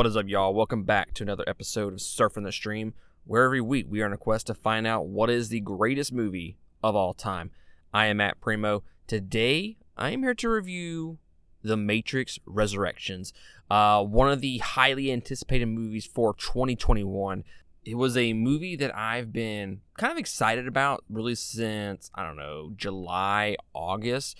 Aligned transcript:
What 0.00 0.06
is 0.06 0.16
up, 0.16 0.28
y'all? 0.28 0.54
Welcome 0.54 0.84
back 0.84 1.12
to 1.12 1.22
another 1.22 1.44
episode 1.46 1.92
of 1.92 1.98
Surfing 1.98 2.44
the 2.44 2.52
Stream, 2.52 2.94
where 3.26 3.44
every 3.44 3.60
week 3.60 3.84
we 3.86 4.00
are 4.00 4.06
on 4.06 4.14
a 4.14 4.16
quest 4.16 4.46
to 4.46 4.54
find 4.54 4.86
out 4.86 5.04
what 5.04 5.28
is 5.28 5.50
the 5.50 5.60
greatest 5.60 6.10
movie 6.10 6.56
of 6.82 6.96
all 6.96 7.12
time. 7.12 7.50
I 7.92 8.06
am 8.06 8.16
Matt 8.16 8.40
Primo. 8.40 8.82
Today, 9.06 9.76
I 9.98 10.12
am 10.12 10.22
here 10.22 10.32
to 10.32 10.48
review 10.48 11.18
The 11.62 11.76
Matrix 11.76 12.38
Resurrections, 12.46 13.34
uh, 13.70 14.02
one 14.02 14.32
of 14.32 14.40
the 14.40 14.56
highly 14.56 15.12
anticipated 15.12 15.66
movies 15.66 16.06
for 16.06 16.32
2021. 16.32 17.44
It 17.84 17.96
was 17.96 18.16
a 18.16 18.32
movie 18.32 18.76
that 18.76 18.96
I've 18.96 19.34
been 19.34 19.82
kind 19.98 20.12
of 20.12 20.16
excited 20.16 20.66
about 20.66 21.04
really 21.10 21.34
since, 21.34 22.10
I 22.14 22.24
don't 22.24 22.36
know, 22.36 22.72
July, 22.74 23.56
August. 23.74 24.38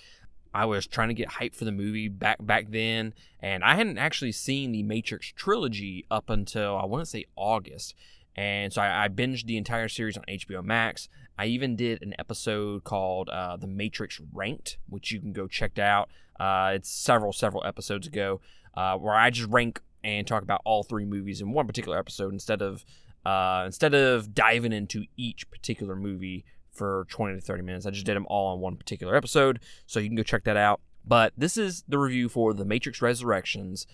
I 0.53 0.65
was 0.65 0.87
trying 0.87 1.09
to 1.09 1.13
get 1.13 1.29
hype 1.29 1.55
for 1.55 1.65
the 1.65 1.71
movie 1.71 2.07
back 2.07 2.37
back 2.41 2.67
then, 2.69 3.13
and 3.39 3.63
I 3.63 3.75
hadn't 3.75 3.97
actually 3.97 4.33
seen 4.33 4.71
the 4.71 4.83
Matrix 4.83 5.31
trilogy 5.35 6.05
up 6.11 6.29
until 6.29 6.77
I 6.77 6.85
want 6.85 7.03
to 7.03 7.09
say 7.09 7.25
August. 7.35 7.95
And 8.35 8.71
so 8.71 8.81
I, 8.81 9.05
I, 9.05 9.07
binged 9.09 9.45
the 9.45 9.57
entire 9.57 9.89
series 9.89 10.15
on 10.15 10.23
HBO 10.23 10.63
Max. 10.63 11.09
I 11.37 11.47
even 11.47 11.75
did 11.75 12.01
an 12.01 12.13
episode 12.17 12.85
called 12.85 13.27
uh, 13.27 13.57
The 13.57 13.67
Matrix 13.67 14.21
Ranked, 14.33 14.77
which 14.87 15.11
you 15.11 15.19
can 15.19 15.33
go 15.33 15.47
check 15.47 15.77
out. 15.77 16.09
Uh, 16.39 16.71
it's 16.75 16.89
several, 16.89 17.33
several 17.33 17.65
episodes 17.65 18.07
ago, 18.07 18.39
uh, 18.73 18.95
where 18.97 19.15
I 19.15 19.31
just 19.31 19.49
rank 19.49 19.81
and 20.03 20.25
talk 20.25 20.43
about 20.43 20.61
all 20.63 20.83
three 20.83 21.05
movies 21.05 21.41
in 21.41 21.51
one 21.51 21.67
particular 21.67 21.97
episode 21.97 22.31
instead 22.33 22.61
of 22.61 22.85
uh, 23.25 23.63
instead 23.67 23.93
of 23.93 24.33
diving 24.33 24.73
into 24.73 25.05
each 25.15 25.49
particular 25.51 25.95
movie 25.95 26.43
for 26.71 27.05
20 27.09 27.35
to 27.35 27.41
30 27.41 27.63
minutes. 27.63 27.85
I 27.85 27.91
just 27.91 28.05
did 28.05 28.15
them 28.15 28.25
all 28.29 28.53
on 28.53 28.59
one 28.59 28.75
particular 28.75 29.15
episode, 29.15 29.59
so 29.85 29.99
you 29.99 30.09
can 30.09 30.15
go 30.15 30.23
check 30.23 30.43
that 30.45 30.57
out. 30.57 30.81
But 31.05 31.33
this 31.35 31.57
is 31.57 31.83
the 31.87 31.97
review 31.97 32.29
for 32.29 32.53
The 32.53 32.65
Matrix 32.65 33.01
Resurrections. 33.01 33.87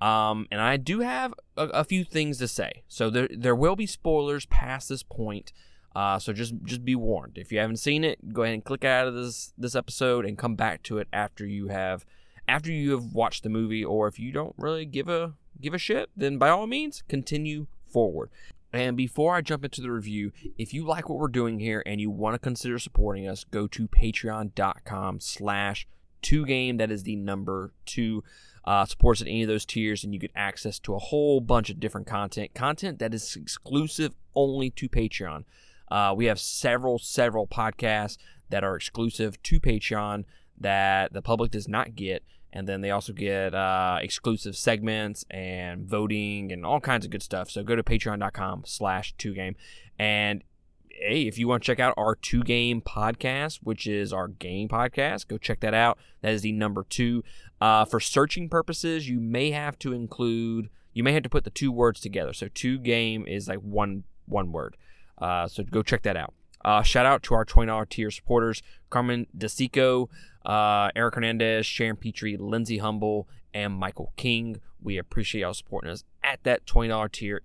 Um, 0.00 0.46
and 0.50 0.60
I 0.60 0.76
do 0.76 1.00
have 1.00 1.34
a, 1.56 1.66
a, 1.68 1.84
few 1.84 2.04
things 2.04 2.38
to 2.38 2.48
say. 2.48 2.82
So 2.88 3.10
there 3.10 3.28
there 3.30 3.54
will 3.54 3.76
be 3.76 3.86
spoilers 3.86 4.44
past 4.46 4.88
this 4.88 5.02
point. 5.02 5.52
Uh, 5.94 6.18
so 6.18 6.32
just 6.32 6.54
just 6.64 6.84
be 6.84 6.96
warned. 6.96 7.38
If 7.38 7.52
you 7.52 7.58
haven't 7.58 7.76
seen 7.76 8.02
it, 8.02 8.32
go 8.34 8.42
ahead 8.42 8.54
and 8.54 8.64
click 8.64 8.84
out 8.84 9.06
of 9.06 9.14
this 9.14 9.52
this 9.56 9.74
episode 9.74 10.26
and 10.26 10.36
come 10.36 10.56
back 10.56 10.82
to 10.84 10.98
it 10.98 11.08
after 11.12 11.46
you 11.46 11.68
have 11.68 12.04
after 12.48 12.72
you 12.72 12.90
have 12.90 13.14
watched 13.14 13.44
the 13.44 13.48
movie. 13.48 13.84
Or 13.84 14.08
if 14.08 14.18
you 14.18 14.32
don't 14.32 14.54
really 14.58 14.84
give 14.84 15.08
a 15.08 15.34
give 15.60 15.74
a 15.74 15.78
shit, 15.78 16.10
then 16.16 16.38
by 16.38 16.50
all 16.50 16.66
means 16.66 17.04
continue 17.08 17.66
forward. 17.86 18.30
And 18.74 18.96
before 18.96 19.36
I 19.36 19.40
jump 19.40 19.64
into 19.64 19.80
the 19.80 19.90
review, 19.92 20.32
if 20.58 20.74
you 20.74 20.84
like 20.84 21.08
what 21.08 21.20
we're 21.20 21.28
doing 21.28 21.60
here 21.60 21.80
and 21.86 22.00
you 22.00 22.10
want 22.10 22.34
to 22.34 22.40
consider 22.40 22.80
supporting 22.80 23.28
us, 23.28 23.44
go 23.44 23.68
to 23.68 23.86
patreon.com 23.86 25.20
slash 25.20 25.86
two 26.22 26.44
game. 26.44 26.78
That 26.78 26.90
is 26.90 27.04
the 27.04 27.14
number 27.14 27.72
two. 27.86 28.24
Uh, 28.64 28.84
supports 28.84 29.20
at 29.20 29.28
any 29.28 29.42
of 29.42 29.48
those 29.48 29.64
tiers, 29.64 30.02
and 30.02 30.12
you 30.12 30.18
get 30.18 30.32
access 30.34 30.78
to 30.80 30.94
a 30.94 30.98
whole 30.98 31.40
bunch 31.40 31.70
of 31.70 31.78
different 31.78 32.06
content. 32.06 32.52
Content 32.54 32.98
that 32.98 33.14
is 33.14 33.36
exclusive 33.36 34.14
only 34.34 34.70
to 34.70 34.88
Patreon. 34.88 35.44
Uh, 35.88 36.12
we 36.16 36.24
have 36.24 36.40
several, 36.40 36.98
several 36.98 37.46
podcasts 37.46 38.16
that 38.48 38.64
are 38.64 38.74
exclusive 38.74 39.40
to 39.44 39.60
Patreon 39.60 40.24
that 40.58 41.12
the 41.12 41.22
public 41.22 41.52
does 41.52 41.68
not 41.68 41.94
get 41.94 42.24
and 42.54 42.68
then 42.68 42.80
they 42.80 42.92
also 42.92 43.12
get 43.12 43.52
uh, 43.52 43.98
exclusive 44.00 44.56
segments 44.56 45.24
and 45.28 45.84
voting 45.86 46.52
and 46.52 46.64
all 46.64 46.80
kinds 46.80 47.04
of 47.04 47.10
good 47.10 47.22
stuff. 47.22 47.50
So 47.50 47.64
go 47.64 47.74
to 47.74 47.82
patreon.com 47.82 48.62
slash 48.64 49.12
two 49.18 49.34
game. 49.34 49.56
And 49.98 50.44
hey, 50.88 51.22
if 51.22 51.36
you 51.36 51.48
want 51.48 51.64
to 51.64 51.66
check 51.66 51.80
out 51.80 51.94
our 51.96 52.14
two 52.14 52.44
game 52.44 52.80
podcast, 52.80 53.58
which 53.64 53.88
is 53.88 54.12
our 54.12 54.28
game 54.28 54.68
podcast, 54.68 55.26
go 55.26 55.36
check 55.36 55.58
that 55.60 55.74
out. 55.74 55.98
That 56.22 56.32
is 56.32 56.42
the 56.42 56.52
number 56.52 56.86
two. 56.88 57.24
Uh, 57.60 57.84
for 57.84 57.98
searching 57.98 58.48
purposes, 58.48 59.08
you 59.08 59.18
may 59.18 59.50
have 59.50 59.76
to 59.80 59.92
include, 59.92 60.70
you 60.92 61.02
may 61.02 61.12
have 61.12 61.24
to 61.24 61.28
put 61.28 61.42
the 61.42 61.50
two 61.50 61.72
words 61.72 61.98
together. 61.98 62.32
So 62.32 62.46
two 62.54 62.78
game 62.78 63.26
is 63.26 63.48
like 63.48 63.58
one 63.58 64.04
one 64.26 64.52
word. 64.52 64.76
Uh, 65.18 65.48
so 65.48 65.64
go 65.64 65.82
check 65.82 66.02
that 66.02 66.16
out. 66.16 66.32
Uh, 66.64 66.82
shout 66.82 67.04
out 67.04 67.22
to 67.24 67.34
our 67.34 67.44
$20 67.44 67.88
tier 67.90 68.10
supporters 68.10 68.62
Carmen 68.88 69.26
DeSico, 69.36 70.08
uh, 70.44 70.90
Eric 70.94 71.14
Hernandez, 71.14 71.66
Sharon 71.66 71.96
Petrie, 71.96 72.36
Lindsay 72.36 72.78
Humble, 72.78 73.28
and 73.52 73.72
Michael 73.74 74.12
King. 74.16 74.60
We 74.82 74.98
appreciate 74.98 75.42
y'all 75.42 75.54
supporting 75.54 75.90
us 75.90 76.04
at 76.22 76.42
that 76.44 76.66
$20 76.66 77.10
tier 77.12 77.42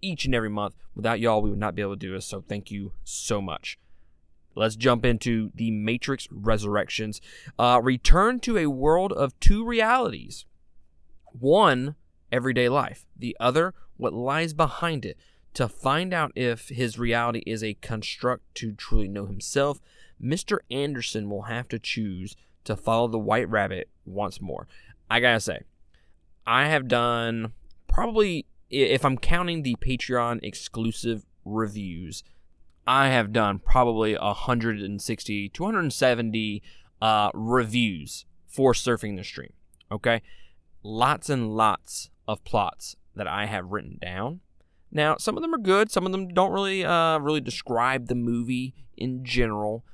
each 0.00 0.24
and 0.24 0.34
every 0.34 0.50
month. 0.50 0.74
Without 0.94 1.20
y'all, 1.20 1.42
we 1.42 1.50
would 1.50 1.58
not 1.58 1.74
be 1.74 1.82
able 1.82 1.94
to 1.94 1.98
do 1.98 2.12
this. 2.12 2.26
So 2.26 2.40
thank 2.40 2.70
you 2.70 2.92
so 3.04 3.40
much. 3.40 3.78
Let's 4.54 4.76
jump 4.76 5.04
into 5.04 5.50
the 5.54 5.70
Matrix 5.70 6.28
Resurrections. 6.30 7.20
Uh, 7.58 7.80
return 7.82 8.40
to 8.40 8.56
a 8.56 8.66
world 8.66 9.12
of 9.12 9.38
two 9.40 9.64
realities 9.64 10.44
one, 11.38 11.96
everyday 12.32 12.68
life, 12.68 13.04
the 13.14 13.36
other, 13.38 13.74
what 13.98 14.14
lies 14.14 14.54
behind 14.54 15.04
it 15.04 15.18
to 15.52 15.68
find 15.68 16.12
out 16.12 16.32
if 16.34 16.68
his 16.68 16.98
reality 16.98 17.42
is 17.46 17.64
a 17.64 17.74
construct 17.74 18.54
to 18.54 18.72
truly 18.72 19.08
know 19.08 19.26
himself, 19.26 19.80
Mr. 20.22 20.58
Anderson 20.70 21.28
will 21.28 21.42
have 21.42 21.68
to 21.68 21.78
choose 21.78 22.36
to 22.64 22.76
follow 22.76 23.08
the 23.08 23.18
white 23.18 23.48
rabbit 23.48 23.88
once 24.04 24.40
more. 24.40 24.66
I 25.10 25.20
gotta 25.20 25.40
say, 25.40 25.60
I 26.46 26.66
have 26.66 26.88
done 26.88 27.52
probably, 27.88 28.46
if 28.70 29.04
I'm 29.04 29.18
counting 29.18 29.62
the 29.62 29.76
Patreon 29.76 30.40
exclusive 30.42 31.24
reviews, 31.44 32.24
I 32.86 33.08
have 33.08 33.32
done 33.32 33.58
probably 33.58 34.14
160, 34.14 35.48
270 35.48 36.62
uh, 37.02 37.30
reviews 37.34 38.24
for 38.46 38.72
Surfing 38.72 39.16
the 39.16 39.24
Stream. 39.24 39.52
Okay? 39.90 40.22
Lots 40.82 41.28
and 41.28 41.56
lots 41.56 42.10
of 42.28 42.44
plots 42.44 42.96
that 43.14 43.26
I 43.26 43.46
have 43.46 43.70
written 43.70 43.98
down 44.00 44.40
now, 44.90 45.16
some 45.18 45.36
of 45.36 45.42
them 45.42 45.54
are 45.54 45.58
good. 45.58 45.90
Some 45.90 46.06
of 46.06 46.12
them 46.12 46.28
don't 46.28 46.52
really, 46.52 46.84
uh, 46.84 47.18
really 47.18 47.40
describe 47.40 48.06
the 48.06 48.14
movie 48.14 48.74
in 48.96 49.24
general. 49.24 49.84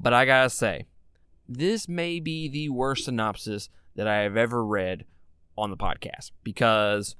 But 0.00 0.14
I 0.14 0.24
gotta 0.24 0.50
say, 0.50 0.86
this 1.48 1.88
may 1.88 2.20
be 2.20 2.48
the 2.48 2.68
worst 2.70 3.04
synopsis 3.04 3.68
that 3.96 4.06
I 4.06 4.18
have 4.18 4.36
ever 4.36 4.64
read 4.64 5.04
on 5.58 5.70
the 5.70 5.76
podcast 5.76 6.30
because 6.42 7.16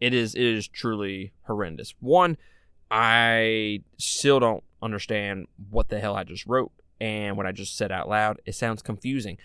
it 0.00 0.12
is 0.12 0.34
it 0.34 0.42
is 0.42 0.68
truly 0.68 1.32
horrendous. 1.46 1.94
One, 2.00 2.36
I 2.90 3.82
still 3.96 4.40
don't 4.40 4.64
understand 4.82 5.46
what 5.70 5.88
the 5.88 6.00
hell 6.00 6.14
I 6.14 6.24
just 6.24 6.46
wrote 6.46 6.72
and 7.00 7.36
what 7.36 7.46
I 7.46 7.52
just 7.52 7.76
said 7.76 7.90
out 7.92 8.08
loud. 8.08 8.40
It 8.44 8.54
sounds 8.54 8.82
confusing. 8.82 9.38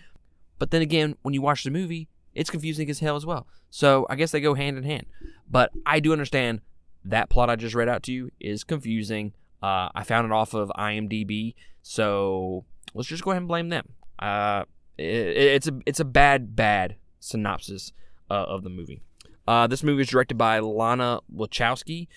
But 0.58 0.70
then 0.70 0.82
again, 0.82 1.16
when 1.22 1.34
you 1.34 1.42
watch 1.42 1.64
the 1.64 1.70
movie, 1.70 2.08
it's 2.34 2.50
confusing 2.50 2.90
as 2.90 3.00
hell 3.00 3.16
as 3.16 3.24
well. 3.26 3.46
So 3.70 4.06
I 4.08 4.16
guess 4.16 4.30
they 4.30 4.40
go 4.40 4.54
hand 4.54 4.76
in 4.76 4.84
hand. 4.84 5.06
But 5.50 5.72
I 5.86 6.00
do 6.00 6.12
understand 6.12 6.60
that 7.04 7.30
plot 7.30 7.50
I 7.50 7.56
just 7.56 7.74
read 7.74 7.88
out 7.88 8.02
to 8.04 8.12
you 8.12 8.30
is 8.40 8.64
confusing. 8.64 9.32
Uh, 9.62 9.88
I 9.94 10.04
found 10.04 10.26
it 10.26 10.32
off 10.32 10.54
of 10.54 10.70
IMDb, 10.76 11.54
so 11.82 12.64
let's 12.94 13.08
just 13.08 13.22
go 13.24 13.30
ahead 13.32 13.42
and 13.42 13.48
blame 13.48 13.68
them. 13.68 13.88
Uh, 14.18 14.64
it, 14.96 15.04
it's 15.04 15.66
a 15.66 15.80
it's 15.86 16.00
a 16.00 16.04
bad 16.04 16.56
bad 16.56 16.96
synopsis 17.20 17.92
uh, 18.30 18.44
of 18.44 18.62
the 18.62 18.70
movie. 18.70 19.02
Uh, 19.46 19.66
this 19.66 19.82
movie 19.82 20.02
is 20.02 20.08
directed 20.08 20.38
by 20.38 20.58
Lana 20.58 21.20
Wachowski. 21.34 22.08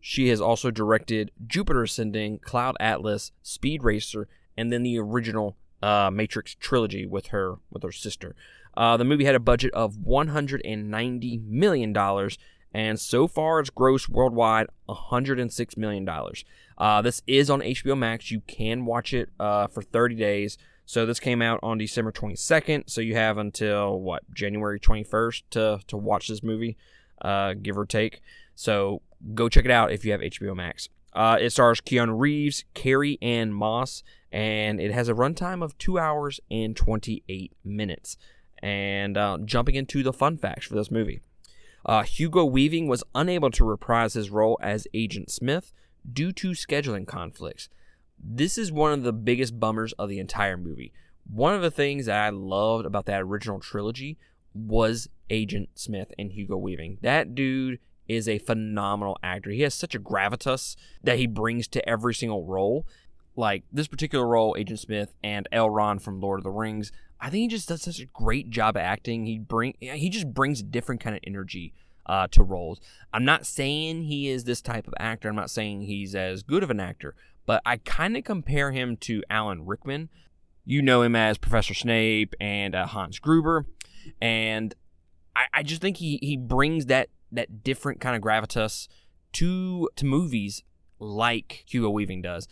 She 0.00 0.28
has 0.28 0.40
also 0.40 0.70
directed 0.70 1.32
Jupiter 1.46 1.82
Ascending, 1.82 2.38
Cloud 2.38 2.76
Atlas, 2.78 3.32
Speed 3.42 3.82
Racer, 3.82 4.28
and 4.56 4.72
then 4.72 4.84
the 4.84 4.98
original 4.98 5.56
uh, 5.82 6.10
Matrix 6.12 6.54
trilogy 6.54 7.06
with 7.06 7.28
her 7.28 7.56
with 7.70 7.82
her 7.82 7.92
sister. 7.92 8.36
Uh, 8.76 8.96
the 8.96 9.04
movie 9.04 9.24
had 9.24 9.34
a 9.34 9.40
budget 9.40 9.72
of 9.72 9.96
190 9.96 11.38
million 11.38 11.92
dollars 11.92 12.38
and 12.76 13.00
so 13.00 13.26
far 13.26 13.58
it's 13.58 13.70
grossed 13.70 14.10
worldwide 14.10 14.66
$106 14.86 15.76
million. 15.78 16.06
Uh, 16.76 17.00
this 17.00 17.22
is 17.26 17.48
on 17.48 17.62
HBO 17.62 17.96
Max. 17.96 18.30
You 18.30 18.42
can 18.42 18.84
watch 18.84 19.14
it 19.14 19.30
uh, 19.40 19.66
for 19.66 19.80
30 19.80 20.14
days. 20.14 20.58
So 20.84 21.06
this 21.06 21.18
came 21.18 21.40
out 21.40 21.58
on 21.62 21.78
December 21.78 22.12
22nd. 22.12 22.90
So 22.90 23.00
you 23.00 23.14
have 23.14 23.38
until 23.38 23.98
what 23.98 24.30
January 24.34 24.78
21st 24.78 25.42
to 25.52 25.80
to 25.86 25.96
watch 25.96 26.28
this 26.28 26.42
movie, 26.42 26.76
uh, 27.22 27.54
give 27.54 27.78
or 27.78 27.86
take. 27.86 28.20
So 28.54 29.00
go 29.32 29.48
check 29.48 29.64
it 29.64 29.70
out 29.70 29.90
if 29.90 30.04
you 30.04 30.12
have 30.12 30.20
HBO 30.20 30.54
Max. 30.54 30.90
Uh, 31.14 31.38
it 31.40 31.52
stars 31.52 31.80
Keanu 31.80 32.12
Reeves, 32.18 32.66
Carrie 32.74 33.18
Ann 33.22 33.54
Moss, 33.54 34.02
and 34.30 34.82
it 34.82 34.92
has 34.92 35.08
a 35.08 35.14
runtime 35.14 35.64
of 35.64 35.78
two 35.78 35.98
hours 35.98 36.40
and 36.50 36.76
28 36.76 37.56
minutes. 37.64 38.18
And 38.62 39.16
uh, 39.16 39.38
jumping 39.42 39.76
into 39.76 40.02
the 40.02 40.12
fun 40.12 40.36
facts 40.36 40.66
for 40.66 40.74
this 40.74 40.90
movie. 40.90 41.22
Uh, 41.86 42.02
Hugo 42.02 42.44
Weaving 42.44 42.88
was 42.88 43.04
unable 43.14 43.50
to 43.52 43.64
reprise 43.64 44.14
his 44.14 44.28
role 44.28 44.58
as 44.60 44.88
Agent 44.92 45.30
Smith 45.30 45.72
due 46.12 46.32
to 46.32 46.50
scheduling 46.50 47.06
conflicts. 47.06 47.68
This 48.18 48.58
is 48.58 48.72
one 48.72 48.92
of 48.92 49.04
the 49.04 49.12
biggest 49.12 49.60
bummers 49.60 49.92
of 49.92 50.08
the 50.08 50.18
entire 50.18 50.56
movie. 50.56 50.92
One 51.30 51.54
of 51.54 51.62
the 51.62 51.70
things 51.70 52.06
that 52.06 52.20
I 52.20 52.30
loved 52.30 52.86
about 52.86 53.06
that 53.06 53.22
original 53.22 53.60
trilogy 53.60 54.18
was 54.52 55.08
Agent 55.30 55.68
Smith 55.74 56.12
and 56.18 56.32
Hugo 56.32 56.56
Weaving. 56.56 56.98
That 57.02 57.36
dude 57.36 57.78
is 58.08 58.28
a 58.28 58.38
phenomenal 58.38 59.16
actor. 59.22 59.50
He 59.50 59.62
has 59.62 59.74
such 59.74 59.94
a 59.94 60.00
gravitas 60.00 60.74
that 61.04 61.18
he 61.18 61.26
brings 61.26 61.68
to 61.68 61.88
every 61.88 62.14
single 62.14 62.44
role. 62.44 62.84
Like 63.36 63.64
this 63.70 63.86
particular 63.86 64.26
role, 64.26 64.56
Agent 64.58 64.80
Smith 64.80 65.14
and 65.22 65.46
Elrond 65.52 66.00
from 66.00 66.20
Lord 66.20 66.40
of 66.40 66.44
the 66.44 66.50
Rings, 66.50 66.90
I 67.20 67.30
think 67.30 67.42
he 67.42 67.48
just 67.48 67.68
does 67.68 67.82
such 67.82 68.00
a 68.00 68.06
great 68.06 68.50
job 68.50 68.76
acting. 68.76 69.26
He 69.26 69.38
bring 69.38 69.74
he 69.80 70.08
just 70.10 70.32
brings 70.32 70.60
a 70.60 70.64
different 70.64 71.00
kind 71.00 71.16
of 71.16 71.22
energy 71.26 71.72
uh, 72.06 72.28
to 72.28 72.42
roles. 72.42 72.80
I'm 73.12 73.24
not 73.24 73.46
saying 73.46 74.02
he 74.02 74.28
is 74.28 74.44
this 74.44 74.60
type 74.60 74.86
of 74.86 74.94
actor. 74.98 75.28
I'm 75.28 75.36
not 75.36 75.50
saying 75.50 75.82
he's 75.82 76.14
as 76.14 76.42
good 76.42 76.62
of 76.62 76.70
an 76.70 76.80
actor, 76.80 77.14
but 77.46 77.62
I 77.64 77.78
kind 77.78 78.16
of 78.16 78.24
compare 78.24 78.72
him 78.72 78.96
to 78.98 79.22
Alan 79.28 79.66
Rickman. 79.66 80.08
You 80.64 80.82
know 80.82 81.02
him 81.02 81.14
as 81.14 81.38
Professor 81.38 81.74
Snape 81.74 82.34
and 82.40 82.74
uh, 82.74 82.86
Hans 82.86 83.18
Gruber, 83.18 83.66
and 84.20 84.74
I, 85.34 85.46
I 85.54 85.62
just 85.62 85.80
think 85.80 85.98
he 85.98 86.18
he 86.22 86.36
brings 86.36 86.86
that 86.86 87.08
that 87.32 87.62
different 87.62 88.00
kind 88.00 88.16
of 88.16 88.22
gravitas 88.22 88.88
to 89.34 89.88
to 89.96 90.04
movies 90.04 90.62
like 90.98 91.64
Hugo 91.68 91.90
Weaving 91.90 92.22
does. 92.22 92.48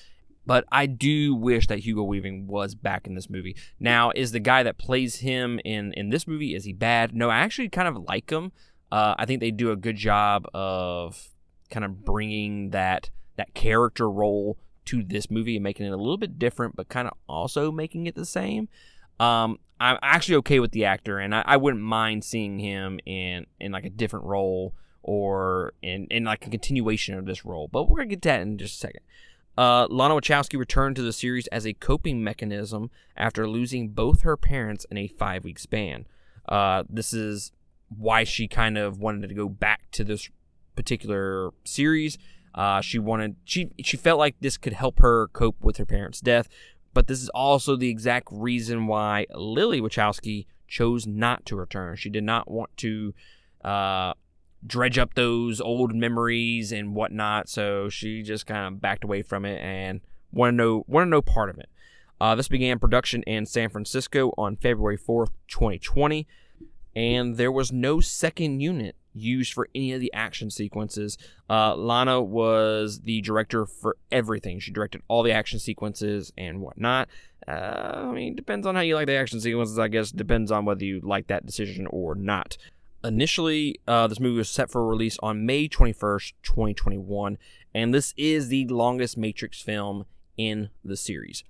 But 0.46 0.64
I 0.70 0.86
do 0.86 1.34
wish 1.34 1.66
that 1.68 1.80
Hugo 1.80 2.02
Weaving 2.02 2.46
was 2.46 2.74
back 2.74 3.06
in 3.06 3.14
this 3.14 3.30
movie. 3.30 3.56
Now, 3.80 4.12
is 4.14 4.32
the 4.32 4.40
guy 4.40 4.62
that 4.62 4.78
plays 4.78 5.16
him 5.16 5.60
in 5.64 5.92
in 5.94 6.10
this 6.10 6.26
movie 6.26 6.54
is 6.54 6.64
he 6.64 6.72
bad? 6.72 7.14
No, 7.14 7.30
I 7.30 7.38
actually 7.38 7.68
kind 7.68 7.88
of 7.88 7.96
like 8.08 8.30
him. 8.30 8.52
Uh, 8.92 9.14
I 9.18 9.24
think 9.24 9.40
they 9.40 9.50
do 9.50 9.70
a 9.70 9.76
good 9.76 9.96
job 9.96 10.46
of 10.52 11.30
kind 11.70 11.84
of 11.84 12.04
bringing 12.04 12.70
that 12.70 13.10
that 13.36 13.54
character 13.54 14.08
role 14.08 14.58
to 14.84 15.02
this 15.02 15.30
movie 15.30 15.56
and 15.56 15.64
making 15.64 15.86
it 15.86 15.92
a 15.92 15.96
little 15.96 16.18
bit 16.18 16.38
different, 16.38 16.76
but 16.76 16.88
kind 16.88 17.08
of 17.08 17.14
also 17.28 17.72
making 17.72 18.06
it 18.06 18.14
the 18.14 18.26
same. 18.26 18.68
Um, 19.18 19.58
I'm 19.80 19.98
actually 20.02 20.36
okay 20.36 20.60
with 20.60 20.72
the 20.72 20.84
actor, 20.84 21.18
and 21.18 21.34
I, 21.34 21.42
I, 21.46 21.56
wouldn't 21.56 21.82
mind 21.82 22.24
seeing 22.24 22.58
him 22.58 23.00
in 23.06 23.46
in 23.60 23.72
like 23.72 23.84
a 23.84 23.90
different 23.90 24.26
role 24.26 24.74
or 25.02 25.72
in 25.82 26.06
in 26.10 26.24
like 26.24 26.46
a 26.46 26.50
continuation 26.50 27.16
of 27.16 27.26
this 27.26 27.44
role. 27.44 27.68
But 27.68 27.88
we're 27.88 27.98
gonna 27.98 28.10
get 28.10 28.22
to 28.22 28.28
that 28.28 28.40
in 28.40 28.58
just 28.58 28.76
a 28.76 28.78
second. 28.78 29.00
Uh, 29.56 29.86
Lana 29.88 30.14
Wachowski 30.14 30.58
returned 30.58 30.96
to 30.96 31.02
the 31.02 31.12
series 31.12 31.46
as 31.48 31.66
a 31.66 31.72
coping 31.74 32.24
mechanism 32.24 32.90
after 33.16 33.48
losing 33.48 33.90
both 33.90 34.22
her 34.22 34.36
parents 34.36 34.84
in 34.90 34.96
a 34.96 35.06
five 35.06 35.44
week 35.44 35.58
span. 35.58 36.06
Uh, 36.48 36.84
this 36.88 37.12
is 37.12 37.52
why 37.88 38.24
she 38.24 38.48
kind 38.48 38.76
of 38.76 38.98
wanted 38.98 39.28
to 39.28 39.34
go 39.34 39.48
back 39.48 39.90
to 39.92 40.04
this 40.04 40.28
particular 40.74 41.50
series. 41.64 42.18
Uh, 42.54 42.80
she 42.80 42.98
wanted 42.98 43.36
she 43.44 43.70
she 43.82 43.96
felt 43.96 44.18
like 44.18 44.36
this 44.40 44.56
could 44.56 44.72
help 44.72 45.00
her 45.00 45.28
cope 45.28 45.56
with 45.60 45.76
her 45.76 45.86
parents' 45.86 46.20
death, 46.20 46.48
but 46.92 47.06
this 47.06 47.22
is 47.22 47.28
also 47.30 47.76
the 47.76 47.88
exact 47.88 48.28
reason 48.30 48.86
why 48.86 49.26
Lily 49.34 49.80
Wachowski 49.80 50.46
chose 50.66 51.06
not 51.06 51.44
to 51.46 51.56
return. 51.56 51.96
She 51.96 52.10
did 52.10 52.24
not 52.24 52.50
want 52.50 52.76
to 52.78 53.14
uh, 53.64 54.14
dredge 54.66 54.98
up 54.98 55.14
those 55.14 55.60
old 55.60 55.94
memories 55.94 56.72
and 56.72 56.94
whatnot. 56.94 57.48
So 57.48 57.88
she 57.88 58.22
just 58.22 58.46
kind 58.46 58.74
of 58.74 58.80
backed 58.80 59.04
away 59.04 59.22
from 59.22 59.44
it 59.44 59.60
and 59.60 60.00
want 60.32 60.52
to 60.52 60.56
know 60.56 60.84
want 60.86 61.06
to 61.06 61.10
know 61.10 61.22
part 61.22 61.50
of 61.50 61.58
it. 61.58 61.68
Uh, 62.20 62.34
this 62.34 62.48
began 62.48 62.78
production 62.78 63.22
in 63.24 63.44
San 63.44 63.68
Francisco 63.68 64.32
on 64.38 64.56
February 64.56 64.96
4th, 64.96 65.30
2020, 65.48 66.26
and 66.94 67.36
there 67.36 67.52
was 67.52 67.72
no 67.72 68.00
second 68.00 68.60
unit 68.60 68.96
used 69.12 69.52
for 69.52 69.68
any 69.74 69.92
of 69.92 70.00
the 70.00 70.12
action 70.12 70.50
sequences. 70.50 71.18
Uh, 71.48 71.74
Lana 71.74 72.20
was 72.22 73.00
the 73.00 73.20
director 73.20 73.66
for 73.66 73.96
everything. 74.10 74.58
She 74.58 74.70
directed 74.70 75.02
all 75.08 75.22
the 75.22 75.32
action 75.32 75.58
sequences 75.58 76.32
and 76.36 76.60
whatnot. 76.60 77.08
Uh, 77.46 77.50
I 77.50 78.12
mean, 78.12 78.34
depends 78.34 78.66
on 78.66 78.74
how 78.74 78.80
you 78.80 78.94
like 78.94 79.06
the 79.06 79.16
action 79.16 79.40
sequences, 79.40 79.78
I 79.78 79.88
guess. 79.88 80.10
Depends 80.10 80.50
on 80.50 80.64
whether 80.64 80.84
you 80.84 81.00
like 81.00 81.26
that 81.28 81.46
decision 81.46 81.86
or 81.90 82.14
not. 82.14 82.56
Initially, 83.04 83.78
uh, 83.86 84.06
this 84.06 84.18
movie 84.18 84.38
was 84.38 84.48
set 84.48 84.70
for 84.70 84.86
release 84.86 85.18
on 85.22 85.44
May 85.44 85.68
21st, 85.68 86.32
2021, 86.42 87.36
and 87.74 87.92
this 87.92 88.14
is 88.16 88.48
the 88.48 88.66
longest 88.68 89.18
Matrix 89.18 89.60
film 89.60 90.06
in 90.38 90.70
the 90.82 90.96
series. 90.96 91.44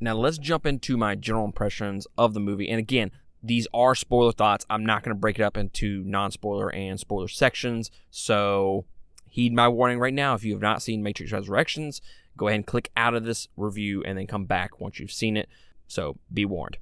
Now, 0.00 0.14
let's 0.16 0.36
jump 0.36 0.66
into 0.66 0.96
my 0.96 1.14
general 1.14 1.44
impressions 1.44 2.08
of 2.18 2.34
the 2.34 2.40
movie. 2.40 2.68
And 2.68 2.80
again, 2.80 3.12
these 3.40 3.68
are 3.72 3.94
spoiler 3.94 4.32
thoughts. 4.32 4.66
I'm 4.68 4.84
not 4.84 5.04
going 5.04 5.14
to 5.14 5.20
break 5.20 5.38
it 5.38 5.44
up 5.44 5.56
into 5.56 6.02
non 6.04 6.32
spoiler 6.32 6.74
and 6.74 6.98
spoiler 6.98 7.28
sections. 7.28 7.92
So, 8.10 8.84
heed 9.28 9.52
my 9.52 9.68
warning 9.68 10.00
right 10.00 10.12
now. 10.12 10.34
If 10.34 10.42
you 10.42 10.54
have 10.54 10.62
not 10.62 10.82
seen 10.82 11.04
Matrix 11.04 11.30
Resurrections, 11.30 12.02
go 12.36 12.48
ahead 12.48 12.56
and 12.56 12.66
click 12.66 12.90
out 12.96 13.14
of 13.14 13.24
this 13.24 13.46
review 13.56 14.02
and 14.02 14.18
then 14.18 14.26
come 14.26 14.44
back 14.44 14.80
once 14.80 14.98
you've 14.98 15.12
seen 15.12 15.36
it. 15.36 15.48
So, 15.86 16.18
be 16.32 16.44
warned. 16.44 16.78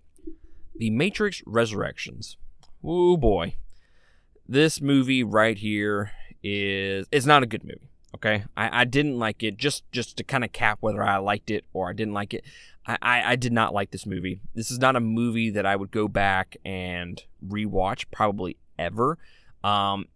The 0.74 0.88
Matrix 0.88 1.42
Resurrections. 1.44 2.38
Oh 2.82 3.18
boy 3.18 3.56
this 4.48 4.80
movie 4.80 5.22
right 5.22 5.56
here 5.56 6.12
is 6.42 7.06
it's 7.10 7.26
not 7.26 7.42
a 7.42 7.46
good 7.46 7.64
movie. 7.64 7.90
Okay, 8.14 8.44
I, 8.56 8.82
I 8.82 8.84
didn't 8.84 9.18
like 9.18 9.42
it. 9.42 9.56
Just 9.56 9.90
just 9.90 10.16
to 10.18 10.24
kind 10.24 10.44
of 10.44 10.52
cap 10.52 10.78
whether 10.80 11.02
I 11.02 11.16
liked 11.16 11.50
it 11.50 11.64
or 11.72 11.90
I 11.90 11.92
didn't 11.92 12.14
like 12.14 12.34
it. 12.34 12.44
I, 12.86 12.98
I, 13.02 13.32
I 13.32 13.36
did 13.36 13.52
not 13.52 13.74
like 13.74 13.90
this 13.90 14.06
movie. 14.06 14.40
This 14.54 14.70
is 14.70 14.78
not 14.78 14.96
a 14.96 15.00
movie 15.00 15.50
that 15.50 15.66
I 15.66 15.74
would 15.74 15.90
go 15.90 16.06
back 16.06 16.56
and 16.64 17.22
rewatch 17.46 18.04
probably 18.12 18.56
ever. 18.78 19.18
Um, 19.64 20.06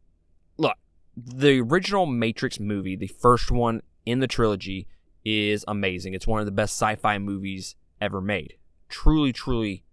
look, 0.59 0.77
the 1.17 1.61
original 1.61 2.07
Matrix 2.07 2.61
movie, 2.61 2.95
the 2.95 3.09
first 3.09 3.51
one 3.51 3.83
in 4.07 4.21
the 4.21 4.27
trilogy, 4.27 4.87
is 5.25 5.65
amazing. 5.67 6.15
It's 6.15 6.27
one 6.27 6.41
of 6.41 6.47
the 6.47 6.53
best 6.53 6.75
sci-fi 6.75 7.19
movies 7.19 7.75
ever 8.01 8.21
made. 8.21 8.55
Truly, 8.89 9.33
truly 9.33 9.85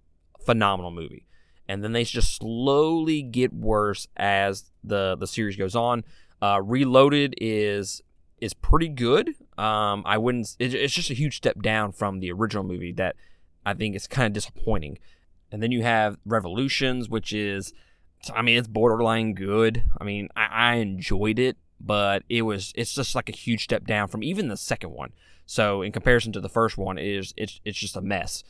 phenomenal 0.45 0.91
movie 0.91 1.25
and 1.67 1.83
then 1.83 1.91
they 1.91 2.03
just 2.03 2.35
slowly 2.35 3.21
get 3.21 3.53
worse 3.53 4.07
as 4.15 4.71
the 4.83 5.15
the 5.15 5.27
series 5.27 5.55
goes 5.55 5.75
on. 5.75 6.03
Uh, 6.41 6.61
Reloaded 6.63 7.35
is 7.39 8.01
is 8.39 8.53
pretty 8.53 8.89
good. 8.89 9.29
Um, 9.57 10.03
I 10.05 10.17
wouldn't. 10.17 10.55
It, 10.59 10.73
it's 10.73 10.93
just 10.93 11.09
a 11.09 11.15
huge 11.15 11.37
step 11.37 11.61
down 11.61 11.91
from 11.91 12.19
the 12.19 12.31
original 12.31 12.63
movie 12.63 12.91
that 12.93 13.15
I 13.65 13.73
think 13.73 13.95
is 13.95 14.07
kind 14.07 14.27
of 14.27 14.33
disappointing. 14.33 14.99
And 15.51 15.63
then 15.63 15.71
you 15.71 15.83
have 15.83 16.17
Revolutions, 16.25 17.07
which 17.07 17.31
is, 17.31 17.73
I 18.33 18.41
mean, 18.41 18.57
it's 18.57 18.67
borderline 18.67 19.33
good. 19.33 19.83
I 19.99 20.03
mean, 20.03 20.29
I, 20.35 20.47
I 20.51 20.73
enjoyed 20.75 21.39
it, 21.39 21.57
but 21.79 22.23
it 22.29 22.43
was 22.43 22.73
it's 22.75 22.93
just 22.93 23.15
like 23.15 23.29
a 23.29 23.33
huge 23.33 23.63
step 23.63 23.85
down 23.85 24.07
from 24.07 24.23
even 24.23 24.47
the 24.49 24.57
second 24.57 24.91
one. 24.91 25.11
So 25.45 25.81
in 25.81 25.91
comparison 25.91 26.31
to 26.33 26.41
the 26.41 26.49
first 26.49 26.77
one, 26.77 26.97
is 26.97 27.33
it's 27.37 27.59
it's 27.63 27.77
just 27.77 27.95
a 27.95 28.01
mess 28.01 28.43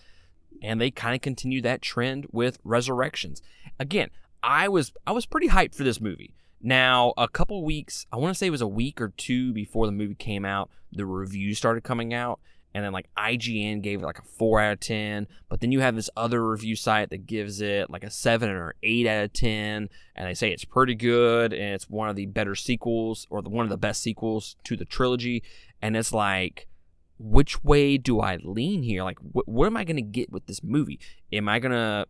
and 0.62 0.80
they 0.80 0.92
kind 0.92 1.16
of 1.16 1.22
continue 1.22 1.62
that 1.62 1.82
trend 1.82 2.28
with 2.32 2.60
Resurrections. 2.64 3.42
Again, 3.80 4.10
I 4.44 4.68
was 4.68 4.94
I 5.06 5.12
was 5.12 5.26
pretty 5.26 5.50
hyped 5.50 5.76
for 5.76 5.84
this 5.84 6.02
movie. 6.02 6.34
Now, 6.62 7.14
a 7.18 7.28
couple 7.28 7.64
weeks, 7.64 8.08
I 8.12 8.18
want 8.18 8.34
to 8.34 8.38
say 8.38 8.48
it 8.48 8.52
was 8.52 8.62
a 8.62 8.68
week 8.68 9.00
or 9.00 9.10
two 9.10 9.54
before 9.54 9.86
the 9.86 9.92
movie 9.92 10.16
came 10.16 10.46
out, 10.46 10.70
the 10.92 11.06
reviews 11.06 11.58
started 11.58 11.84
coming 11.84 12.14
out, 12.14 12.40
and 12.76 12.84
then 12.84 12.92
like 12.92 13.08
IGN 13.18 13.82
gave 13.82 14.02
it 14.02 14.06
like 14.06 14.20
a 14.20 14.24
4 14.24 14.60
out 14.62 14.74
of 14.74 14.80
10, 14.82 15.28
but 15.48 15.62
then 15.62 15.72
you 15.72 15.80
have 15.80 15.96
this 15.96 16.10
other 16.18 16.46
review 16.46 16.76
site 16.76 17.10
that 17.12 17.26
gives 17.26 17.62
it 17.62 17.90
like 17.90 18.04
a 18.04 18.10
7 18.10 18.50
or 18.50 18.76
8 18.84 19.08
out 19.08 19.24
of 19.26 19.34
10, 19.34 19.90
and 20.16 20.28
they 20.28 20.34
say 20.34 20.52
it's 20.52 20.66
pretty 20.66 20.96
good 20.96 21.54
and 21.54 21.74
it's 21.74 21.90
one 21.90 22.10
of 22.10 22.16
the 22.16 22.26
better 22.26 22.54
sequels 22.54 23.28
or 23.30 23.42
the, 23.42 23.50
one 23.50 23.66
of 23.66 23.70
the 23.70 23.78
best 23.78 24.02
sequels 24.02 24.58
to 24.66 24.76
the 24.76 24.86
trilogy, 24.86 25.42
and 25.82 25.96
it's 25.96 26.12
like 26.12 26.68
which 27.18 27.64
way 27.64 27.98
do 27.98 28.20
I 28.20 28.38
lean 28.44 28.84
here? 28.84 29.04
Like, 29.04 29.20
wh- 29.20 29.48
what 29.48 29.68
am 29.68 29.78
I 29.78 29.84
going 29.84 29.96
to 29.96 30.02
get 30.02 30.32
with 30.32 30.46
this 30.48 30.64
movie? 30.64 31.00
Am 31.32 31.48
I 31.48 31.60
going 31.60 31.72
to 31.72 32.08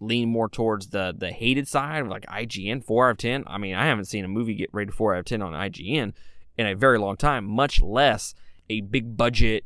lean 0.00 0.28
more 0.28 0.48
towards 0.48 0.88
the 0.88 1.14
the 1.16 1.30
hated 1.30 1.68
side 1.68 2.06
like 2.08 2.26
IGN 2.26 2.84
four 2.84 3.08
out 3.08 3.12
of 3.12 3.18
ten? 3.18 3.44
I 3.46 3.58
mean, 3.58 3.74
I 3.74 3.86
haven't 3.86 4.06
seen 4.06 4.24
a 4.24 4.28
movie 4.28 4.54
get 4.54 4.70
rated 4.72 4.94
four 4.94 5.14
out 5.14 5.20
of 5.20 5.24
ten 5.24 5.42
on 5.42 5.52
IGN 5.52 6.12
in 6.58 6.66
a 6.66 6.74
very 6.74 6.98
long 6.98 7.16
time, 7.16 7.44
much 7.44 7.80
less 7.80 8.34
a 8.68 8.80
big 8.80 9.16
budget, 9.16 9.64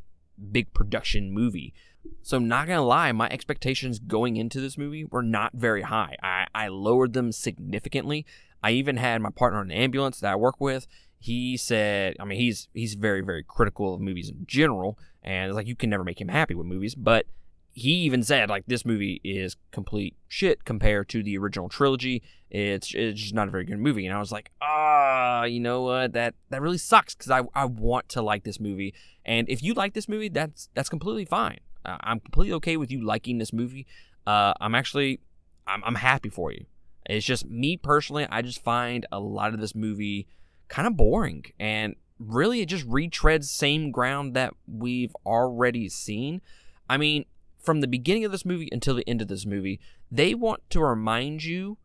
big 0.51 0.73
production 0.73 1.31
movie. 1.31 1.73
So, 2.21 2.37
I'm 2.37 2.47
not 2.47 2.67
gonna 2.67 2.85
lie, 2.85 3.11
my 3.11 3.27
expectations 3.29 3.99
going 3.99 4.37
into 4.37 4.61
this 4.61 4.77
movie 4.77 5.03
were 5.03 5.23
not 5.23 5.53
very 5.53 5.81
high. 5.81 6.15
I, 6.23 6.47
I 6.55 6.67
lowered 6.69 7.13
them 7.13 7.31
significantly. 7.31 8.25
I 8.63 8.71
even 8.71 8.97
had 8.97 9.21
my 9.21 9.29
partner 9.29 9.61
in 9.61 9.67
the 9.67 9.75
ambulance 9.75 10.19
that 10.19 10.31
I 10.31 10.35
work 10.35 10.59
with 10.59 10.87
he 11.19 11.57
said, 11.57 12.15
I 12.19 12.25
mean, 12.25 12.39
he's 12.39 12.67
he's 12.73 12.93
very 12.93 13.21
very 13.21 13.43
critical 13.43 13.93
of 13.95 14.01
movies 14.01 14.29
in 14.29 14.45
general, 14.45 14.97
and 15.23 15.49
it's 15.49 15.55
like 15.55 15.67
you 15.67 15.75
can 15.75 15.89
never 15.89 16.03
make 16.03 16.21
him 16.21 16.27
happy 16.27 16.53
with 16.53 16.67
movies. 16.67 16.95
But 16.95 17.25
he 17.71 17.91
even 17.91 18.23
said 18.23 18.49
like 18.49 18.63
this 18.65 18.85
movie 18.85 19.21
is 19.23 19.55
complete 19.71 20.15
shit 20.27 20.65
compared 20.65 21.07
to 21.09 21.21
the 21.21 21.37
original 21.37 21.69
trilogy. 21.69 22.23
It's 22.49 22.93
it's 22.95 23.21
just 23.21 23.33
not 23.35 23.47
a 23.47 23.51
very 23.51 23.65
good 23.65 23.79
movie. 23.79 24.05
And 24.05 24.15
I 24.15 24.19
was 24.19 24.31
like, 24.31 24.51
ah, 24.61 25.43
you 25.43 25.59
know 25.59 25.83
what? 25.83 26.13
That 26.13 26.33
that 26.49 26.61
really 26.61 26.77
sucks 26.77 27.13
because 27.13 27.31
I 27.31 27.43
I 27.53 27.65
want 27.65 28.09
to 28.09 28.21
like 28.21 28.43
this 28.43 28.59
movie. 28.59 28.93
And 29.25 29.47
if 29.49 29.61
you 29.61 29.73
like 29.73 29.93
this 29.93 30.09
movie, 30.09 30.29
that's 30.29 30.69
that's 30.73 30.89
completely 30.89 31.25
fine. 31.25 31.59
Uh, 31.85 31.97
I'm 32.01 32.19
completely 32.19 32.53
okay 32.53 32.77
with 32.77 32.91
you 32.91 33.05
liking 33.05 33.37
this 33.37 33.53
movie. 33.53 33.85
Uh, 34.25 34.53
I'm 34.59 34.73
actually 34.73 35.19
I'm 35.67 35.83
I'm 35.83 35.95
happy 35.95 36.29
for 36.29 36.51
you. 36.51 36.65
It's 37.05 37.25
just 37.25 37.45
me 37.47 37.77
personally. 37.77 38.27
I 38.29 38.41
just 38.41 38.63
find 38.63 39.05
a 39.11 39.19
lot 39.19 39.53
of 39.53 39.59
this 39.59 39.75
movie 39.75 40.27
kind 40.67 40.87
of 40.87 40.97
boring 40.97 41.45
and 41.59 41.95
really 42.19 42.61
it 42.61 42.67
just 42.67 42.87
retreads 42.87 43.45
same 43.45 43.91
ground 43.91 44.33
that 44.33 44.53
we've 44.67 45.15
already 45.25 45.89
seen. 45.89 46.41
I 46.89 46.97
mean, 46.97 47.25
from 47.59 47.81
the 47.81 47.87
beginning 47.87 48.25
of 48.25 48.31
this 48.31 48.45
movie 48.45 48.69
until 48.71 48.95
the 48.95 49.07
end 49.07 49.21
of 49.21 49.27
this 49.27 49.45
movie, 49.45 49.79
they 50.11 50.33
want 50.33 50.61
to 50.69 50.79
remind 50.79 51.43
you 51.43 51.77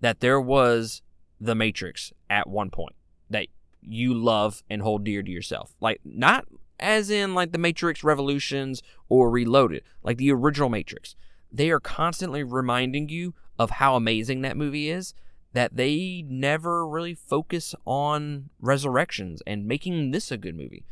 that 0.00 0.20
there 0.20 0.40
was 0.40 1.02
the 1.40 1.54
Matrix 1.54 2.12
at 2.28 2.48
one 2.48 2.70
point 2.70 2.94
that 3.30 3.46
you 3.80 4.14
love 4.14 4.62
and 4.68 4.82
hold 4.82 5.04
dear 5.04 5.22
to 5.22 5.30
yourself. 5.30 5.74
Like 5.80 6.00
not 6.04 6.44
as 6.78 7.10
in 7.10 7.34
like 7.34 7.52
the 7.52 7.58
Matrix 7.58 8.02
Revolutions 8.02 8.82
or 9.08 9.30
Reloaded, 9.30 9.82
like 10.02 10.18
the 10.18 10.32
original 10.32 10.68
Matrix. 10.68 11.14
They 11.50 11.70
are 11.70 11.80
constantly 11.80 12.42
reminding 12.42 13.08
you 13.08 13.34
of 13.58 13.70
how 13.70 13.94
amazing 13.94 14.42
that 14.42 14.56
movie 14.56 14.90
is 14.90 15.14
that 15.52 15.76
they 15.76 16.24
never 16.28 16.86
really 16.86 17.14
focus 17.14 17.74
on 17.84 18.48
resurrections 18.60 19.42
and 19.46 19.66
making 19.66 20.10
this 20.10 20.30
a 20.30 20.36
good 20.36 20.56
movie. 20.56 20.84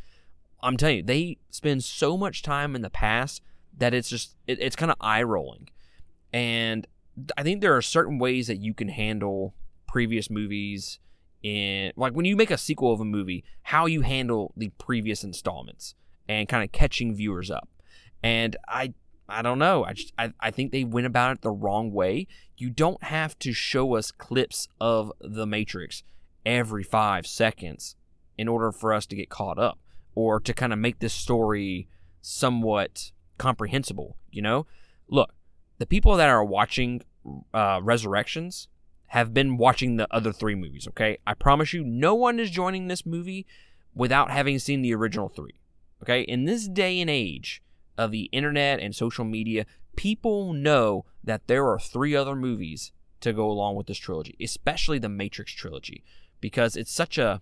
I'm 0.62 0.76
telling 0.76 0.98
you, 0.98 1.02
they 1.02 1.38
spend 1.50 1.84
so 1.84 2.16
much 2.16 2.42
time 2.42 2.76
in 2.76 2.82
the 2.82 2.90
past 2.90 3.42
that 3.76 3.94
it's 3.94 4.08
just 4.08 4.36
it, 4.46 4.58
it's 4.60 4.76
kind 4.76 4.90
of 4.90 4.96
eye 5.00 5.22
rolling. 5.22 5.68
And 6.32 6.86
I 7.36 7.42
think 7.42 7.60
there 7.60 7.76
are 7.76 7.82
certain 7.82 8.18
ways 8.18 8.46
that 8.46 8.58
you 8.58 8.74
can 8.74 8.88
handle 8.88 9.54
previous 9.88 10.30
movies 10.30 10.98
in 11.42 11.92
like 11.96 12.12
when 12.12 12.26
you 12.26 12.36
make 12.36 12.50
a 12.50 12.58
sequel 12.58 12.92
of 12.92 13.00
a 13.00 13.04
movie, 13.04 13.44
how 13.62 13.86
you 13.86 14.02
handle 14.02 14.52
the 14.56 14.68
previous 14.78 15.24
installments 15.24 15.94
and 16.28 16.48
kind 16.48 16.62
of 16.62 16.70
catching 16.72 17.14
viewers 17.14 17.50
up. 17.50 17.68
And 18.22 18.56
I 18.68 18.92
I 19.30 19.42
don't 19.42 19.58
know. 19.58 19.84
I 19.84 19.92
just 19.92 20.12
I, 20.18 20.32
I 20.40 20.50
think 20.50 20.72
they 20.72 20.84
went 20.84 21.06
about 21.06 21.32
it 21.32 21.42
the 21.42 21.50
wrong 21.50 21.92
way. 21.92 22.26
You 22.56 22.70
don't 22.70 23.02
have 23.04 23.38
to 23.40 23.52
show 23.52 23.94
us 23.94 24.10
clips 24.10 24.68
of 24.80 25.12
the 25.20 25.46
Matrix 25.46 26.02
every 26.44 26.82
five 26.82 27.26
seconds 27.26 27.96
in 28.36 28.48
order 28.48 28.72
for 28.72 28.92
us 28.92 29.06
to 29.06 29.16
get 29.16 29.28
caught 29.28 29.58
up 29.58 29.78
or 30.14 30.40
to 30.40 30.52
kind 30.52 30.72
of 30.72 30.78
make 30.78 30.98
this 30.98 31.14
story 31.14 31.88
somewhat 32.20 33.12
comprehensible, 33.38 34.16
you 34.30 34.42
know? 34.42 34.66
Look, 35.08 35.32
the 35.78 35.86
people 35.86 36.16
that 36.16 36.28
are 36.28 36.44
watching 36.44 37.02
uh, 37.54 37.80
Resurrections 37.82 38.68
have 39.08 39.34
been 39.34 39.56
watching 39.56 39.96
the 39.96 40.06
other 40.10 40.32
three 40.32 40.54
movies, 40.54 40.86
okay? 40.88 41.18
I 41.26 41.34
promise 41.34 41.72
you, 41.72 41.84
no 41.84 42.14
one 42.14 42.38
is 42.38 42.50
joining 42.50 42.88
this 42.88 43.04
movie 43.04 43.46
without 43.94 44.30
having 44.30 44.58
seen 44.58 44.82
the 44.82 44.94
original 44.94 45.28
three, 45.28 45.60
okay? 46.02 46.22
In 46.22 46.44
this 46.44 46.68
day 46.68 47.00
and 47.00 47.10
age 47.10 47.62
of 47.98 48.10
the 48.10 48.24
internet 48.32 48.80
and 48.80 48.94
social 48.94 49.24
media, 49.24 49.66
people 49.96 50.52
know 50.52 51.04
that 51.22 51.46
there 51.46 51.66
are 51.66 51.78
three 51.78 52.14
other 52.16 52.34
movies 52.34 52.92
to 53.20 53.32
go 53.32 53.50
along 53.50 53.76
with 53.76 53.86
this 53.86 53.98
trilogy, 53.98 54.36
especially 54.40 54.98
the 54.98 55.08
Matrix 55.08 55.52
trilogy, 55.52 56.02
because 56.40 56.76
it's 56.76 56.92
such 56.92 57.18
a 57.18 57.40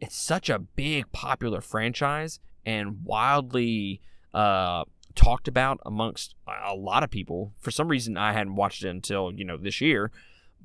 it's 0.00 0.16
such 0.16 0.48
a 0.48 0.58
big 0.58 1.10
popular 1.12 1.60
franchise 1.60 2.38
and 2.64 3.04
wildly 3.04 4.00
uh, 4.32 4.84
talked 5.14 5.48
about 5.48 5.80
amongst 5.84 6.34
a 6.66 6.74
lot 6.74 7.02
of 7.02 7.10
people. 7.10 7.52
For 7.58 7.70
some 7.70 7.88
reason, 7.88 8.16
I 8.16 8.32
hadn't 8.32 8.56
watched 8.56 8.84
it 8.84 8.88
until 8.88 9.32
you 9.34 9.44
know 9.44 9.56
this 9.56 9.80
year, 9.80 10.10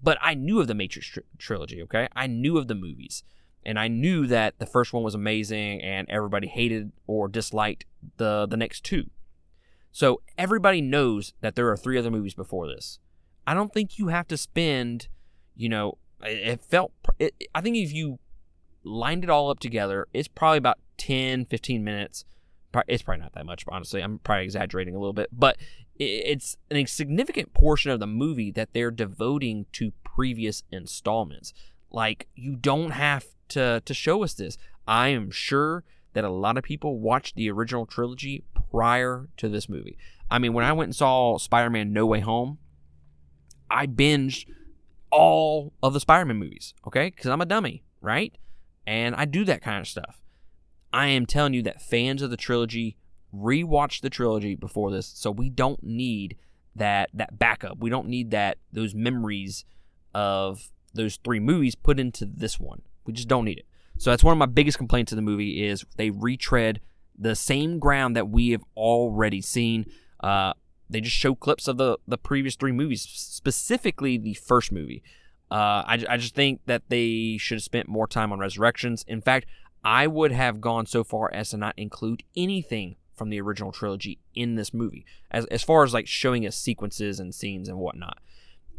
but 0.02 0.18
I 0.22 0.34
knew 0.34 0.60
of 0.60 0.68
the 0.68 0.76
Matrix 0.76 1.08
tr- 1.08 1.22
trilogy. 1.38 1.82
Okay, 1.84 2.08
I 2.16 2.28
knew 2.28 2.58
of 2.58 2.68
the 2.68 2.76
movies, 2.76 3.24
and 3.66 3.80
I 3.80 3.88
knew 3.88 4.28
that 4.28 4.60
the 4.60 4.66
first 4.66 4.94
one 4.94 5.04
was 5.04 5.16
amazing, 5.16 5.82
and 5.82 6.10
everybody 6.10 6.48
hated 6.48 6.92
or 7.08 7.28
disliked 7.28 7.86
the 8.18 8.46
the 8.46 8.58
next 8.58 8.84
two. 8.84 9.10
So 9.94 10.22
everybody 10.38 10.82
knows 10.82 11.34
that 11.40 11.56
there 11.56 11.70
are 11.70 11.78
three 11.78 11.98
other 11.98 12.12
movies 12.12 12.34
before 12.34 12.68
this. 12.68 13.00
I 13.48 13.54
don't 13.54 13.74
think 13.74 13.98
you 13.98 14.10
have 14.10 14.28
to 14.28 14.38
spend, 14.38 15.08
you 15.56 15.70
know, 15.70 15.98
it, 16.22 16.62
felt. 16.62 16.92
It, 17.20 17.34
I 17.56 17.62
think 17.62 17.78
if 17.78 17.94
you 17.94 18.20
lined 18.84 19.24
it 19.24 19.30
all 19.30 19.50
up 19.50 19.60
together, 19.60 20.08
it's 20.14 20.28
probably 20.28 20.58
about 20.58 20.80
10, 20.98 21.46
15 21.46 21.84
minutes 21.84 22.26
it's 22.88 23.04
probably 23.04 23.22
not 23.22 23.34
that 23.34 23.46
much, 23.46 23.64
honestly. 23.68 24.02
I'm 24.02 24.20
probably 24.20 24.44
exaggerating 24.44 24.96
a 24.96 25.00
little 25.00 25.14
bit, 25.14 25.30
but 25.32 25.58
it's 26.00 26.58
a 26.72 26.86
significant 26.86 27.54
portion 27.54 27.92
of 27.92 28.00
the 28.00 28.08
movie 28.08 28.52
that 28.52 28.74
they're 28.74 28.92
devoting 28.92 29.68
to 29.74 29.94
previous 30.04 30.64
installments. 30.72 31.54
Like 31.92 32.28
you 32.36 32.56
don't 32.56 32.92
have 32.92 33.26
to 33.50 33.82
to 33.86 33.94
show 33.94 34.24
us 34.24 34.34
this. 34.34 34.58
I 34.88 35.10
am 35.10 35.30
sure 35.30 35.84
that 36.14 36.24
a 36.24 36.30
lot 36.30 36.58
of 36.58 36.64
people 36.64 37.00
watched 37.00 37.36
the 37.36 37.50
original 37.52 37.86
trilogy 37.86 38.44
prior 38.74 39.30
to 39.38 39.48
this 39.48 39.70
movie. 39.70 39.98
I 40.32 40.40
mean, 40.40 40.54
when 40.54 40.66
I 40.66 40.74
went 40.74 40.88
and 40.88 40.96
saw 40.96 41.38
Spider-Man 41.38 41.94
No 41.94 42.06
Way 42.06 42.22
Home, 42.22 42.58
I 43.70 43.86
binged 43.86 44.48
all 45.12 45.74
of 45.84 45.94
the 45.94 46.00
Spider-Man 46.00 46.38
movies, 46.38 46.74
okay? 46.88 47.12
Cuz 47.12 47.28
I'm 47.28 47.42
a 47.42 47.46
dummy, 47.46 47.84
right? 48.02 48.34
And 48.88 49.16
I 49.16 49.26
do 49.26 49.46
that 49.46 49.62
kind 49.62 49.80
of 49.80 49.88
stuff. 49.88 50.22
I 50.92 51.08
am 51.08 51.26
telling 51.26 51.54
you 51.54 51.62
that 51.64 51.82
fans 51.82 52.22
of 52.22 52.32
the 52.32 52.38
trilogy 52.38 52.98
rewatch 53.34 54.02
the 54.02 54.10
trilogy 54.10 54.56
before 54.56 54.92
this, 54.92 55.08
so 55.08 55.30
we 55.32 55.50
don't 55.50 55.84
need 55.84 56.36
that 56.76 57.10
that 57.14 57.38
backup. 57.38 57.78
We 57.78 57.92
don't 57.92 58.08
need 58.08 58.32
that 58.32 58.58
those 58.72 58.96
memories 58.96 59.66
of 60.16 60.72
those 60.94 61.18
three 61.18 61.40
movies 61.40 61.76
put 61.76 62.00
into 62.00 62.26
this 62.26 62.60
one. 62.60 62.82
We 63.06 63.14
just 63.14 63.28
don't 63.28 63.46
need 63.46 63.60
it. 63.60 63.66
So 63.98 64.10
that's 64.10 64.24
one 64.24 64.32
of 64.32 64.38
my 64.40 64.48
biggest 64.48 64.78
complaints 64.78 65.12
of 65.12 65.16
the 65.16 65.22
movie 65.22 65.64
is 65.64 65.86
they 65.98 66.10
retread 66.10 66.82
the 67.18 67.36
same 67.36 67.80
ground 67.80 68.16
that 68.16 68.30
we 68.30 68.50
have 68.50 68.64
already 68.76 69.42
seen. 69.42 69.86
Uh, 70.20 70.54
they 70.90 71.02
just 71.02 71.16
show 71.16 71.36
clips 71.36 71.68
of 71.68 71.78
the 71.78 71.98
the 72.08 72.18
previous 72.18 72.56
three 72.56 72.72
movies, 72.72 73.02
specifically 73.02 74.18
the 74.18 74.34
first 74.34 74.72
movie. 74.72 75.04
Uh, 75.52 75.84
I, 75.86 76.06
I 76.10 76.18
just 76.18 76.36
think 76.36 76.62
that 76.66 76.84
they 76.90 77.38
should 77.38 77.58
have 77.58 77.64
spent 77.64 77.88
more 77.88 78.08
time 78.08 78.32
on 78.32 78.40
Resurrections. 78.40 79.06
In 79.08 79.22
fact, 79.22 79.46
I 79.84 80.08
would 80.08 80.32
have 80.32 80.62
gone 80.62 80.86
so 80.86 81.04
far 81.04 81.32
as 81.34 81.50
to 81.50 81.58
not 81.58 81.78
include 81.78 82.24
anything 82.36 82.96
from 83.14 83.30
the 83.30 83.40
original 83.40 83.72
trilogy 83.72 84.20
in 84.34 84.56
this 84.56 84.74
movie, 84.74 85.06
as 85.30 85.46
as 85.48 85.64
far 85.64 85.84
as 85.84 85.94
like 85.94 86.08
showing 86.08 86.46
us 86.48 86.56
sequences 86.56 87.20
and 87.20 87.36
scenes 87.36 87.70
and 87.70 87.78
whatnot. 87.78 88.20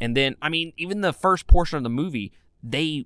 And 0.01 0.15
then, 0.17 0.35
I 0.41 0.49
mean, 0.49 0.73
even 0.77 1.01
the 1.01 1.13
first 1.13 1.47
portion 1.47 1.77
of 1.77 1.83
the 1.83 1.89
movie, 1.89 2.33
they 2.61 3.05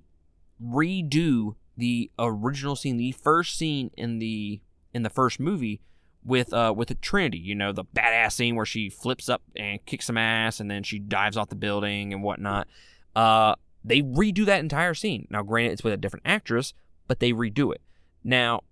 redo 0.62 1.54
the 1.76 2.10
original 2.18 2.76
scene, 2.76 2.96
the 2.96 3.12
first 3.12 3.56
scene 3.56 3.90
in 3.96 4.18
the 4.18 4.60
in 4.92 5.02
the 5.02 5.10
first 5.10 5.40
movie 5.40 5.80
with 6.24 6.52
uh 6.52 6.72
with 6.76 6.88
the 6.88 6.94
Trinity, 6.94 7.38
you 7.38 7.54
know, 7.54 7.72
the 7.72 7.84
badass 7.84 8.32
scene 8.32 8.56
where 8.56 8.66
she 8.66 8.90
flips 8.90 9.28
up 9.28 9.42
and 9.56 9.84
kicks 9.86 10.06
some 10.06 10.18
ass 10.18 10.60
and 10.60 10.70
then 10.70 10.82
she 10.82 10.98
dives 10.98 11.36
off 11.36 11.48
the 11.48 11.56
building 11.56 12.12
and 12.12 12.22
whatnot. 12.22 12.68
Uh 13.16 13.54
they 13.84 14.02
redo 14.02 14.44
that 14.44 14.60
entire 14.60 14.94
scene. 14.94 15.26
Now 15.30 15.42
granted 15.42 15.72
it's 15.72 15.84
with 15.84 15.94
a 15.94 15.96
different 15.96 16.26
actress, 16.26 16.74
but 17.06 17.20
they 17.20 17.32
redo 17.32 17.74
it. 17.74 17.80
Now, 18.22 18.62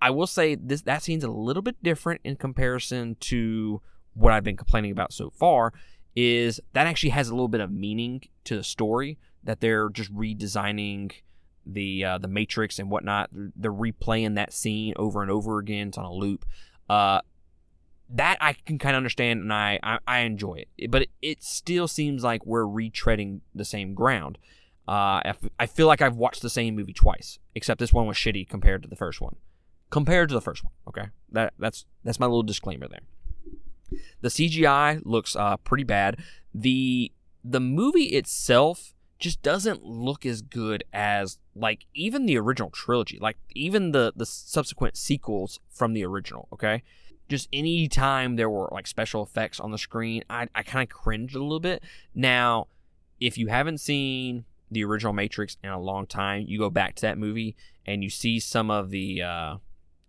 I 0.00 0.10
will 0.10 0.26
say 0.26 0.54
this 0.54 0.82
that 0.82 1.02
scene's 1.02 1.24
a 1.24 1.30
little 1.30 1.62
bit 1.62 1.82
different 1.82 2.20
in 2.24 2.36
comparison 2.36 3.16
to 3.20 3.80
what 4.14 4.32
I've 4.32 4.44
been 4.44 4.56
complaining 4.56 4.90
about 4.90 5.12
so 5.12 5.30
far. 5.30 5.72
Is 6.14 6.60
that 6.74 6.86
actually 6.86 7.10
has 7.10 7.28
a 7.28 7.34
little 7.34 7.48
bit 7.48 7.62
of 7.62 7.70
meaning 7.70 8.22
to 8.44 8.56
the 8.56 8.64
story 8.64 9.18
that 9.44 9.60
they're 9.60 9.88
just 9.88 10.14
redesigning 10.14 11.12
the 11.66 12.04
uh, 12.04 12.18
the 12.18 12.28
Matrix 12.28 12.78
and 12.78 12.90
whatnot. 12.90 13.30
They're 13.32 13.72
replaying 13.72 14.34
that 14.36 14.52
scene 14.52 14.94
over 14.96 15.22
and 15.22 15.30
over 15.30 15.58
again. 15.58 15.88
It's 15.88 15.98
on 15.98 16.04
a 16.04 16.12
loop. 16.12 16.44
Uh, 16.88 17.20
that 18.14 18.36
I 18.40 18.52
can 18.52 18.78
kind 18.78 18.94
of 18.94 18.98
understand 18.98 19.40
and 19.40 19.52
I, 19.52 19.78
I, 19.82 19.98
I 20.06 20.18
enjoy 20.20 20.64
it. 20.76 20.90
But 20.90 21.02
it, 21.02 21.10
it, 21.22 21.42
still 21.42 21.88
seems 21.88 22.22
like 22.22 22.44
we're 22.44 22.64
retreading 22.64 23.40
the 23.54 23.64
same 23.64 23.94
ground. 23.94 24.36
Uh, 24.86 25.32
I 25.58 25.66
feel 25.66 25.86
like 25.86 26.02
I've 26.02 26.16
watched 26.16 26.42
the 26.42 26.50
same 26.50 26.76
movie 26.76 26.92
twice, 26.92 27.38
except 27.54 27.78
this 27.78 27.92
one 27.92 28.06
was 28.06 28.16
shitty 28.16 28.48
compared 28.48 28.82
to 28.82 28.88
the 28.88 28.96
first 28.96 29.20
one. 29.20 29.36
Compared 29.90 30.28
to 30.28 30.34
the 30.34 30.40
first 30.40 30.64
one, 30.64 30.72
okay. 30.88 31.08
That 31.30 31.54
that's 31.58 31.86
that's 32.02 32.18
my 32.18 32.26
little 32.26 32.42
disclaimer 32.42 32.88
there. 32.88 34.00
The 34.20 34.28
CGI 34.28 35.02
looks 35.04 35.36
uh, 35.36 35.56
pretty 35.58 35.84
bad. 35.84 36.18
the 36.54 37.12
The 37.44 37.60
movie 37.60 38.06
itself 38.06 38.94
just 39.18 39.40
doesn't 39.42 39.84
look 39.84 40.26
as 40.26 40.42
good 40.42 40.84
as 40.92 41.38
like 41.54 41.86
even 41.94 42.26
the 42.26 42.38
original 42.38 42.70
trilogy, 42.70 43.18
like 43.20 43.36
even 43.54 43.92
the 43.92 44.12
the 44.14 44.26
subsequent 44.26 44.96
sequels 44.96 45.60
from 45.68 45.92
the 45.92 46.04
original. 46.04 46.48
Okay, 46.52 46.82
just 47.28 47.48
any 47.52 47.88
time 47.88 48.36
there 48.36 48.50
were 48.50 48.68
like 48.72 48.86
special 48.86 49.22
effects 49.22 49.60
on 49.60 49.70
the 49.70 49.78
screen, 49.78 50.24
I 50.30 50.48
I 50.54 50.62
kind 50.62 50.82
of 50.82 50.94
cringed 50.94 51.34
a 51.34 51.42
little 51.42 51.60
bit. 51.60 51.82
Now, 52.14 52.68
if 53.20 53.38
you 53.38 53.48
haven't 53.48 53.78
seen 53.78 54.44
the 54.72 54.84
original 54.84 55.12
Matrix 55.12 55.56
in 55.62 55.70
a 55.70 55.78
long 55.78 56.06
time. 56.06 56.44
You 56.48 56.58
go 56.58 56.70
back 56.70 56.94
to 56.96 57.02
that 57.02 57.18
movie 57.18 57.54
and 57.86 58.02
you 58.02 58.10
see 58.10 58.40
some 58.40 58.70
of 58.70 58.90
the 58.90 59.22
uh, 59.22 59.56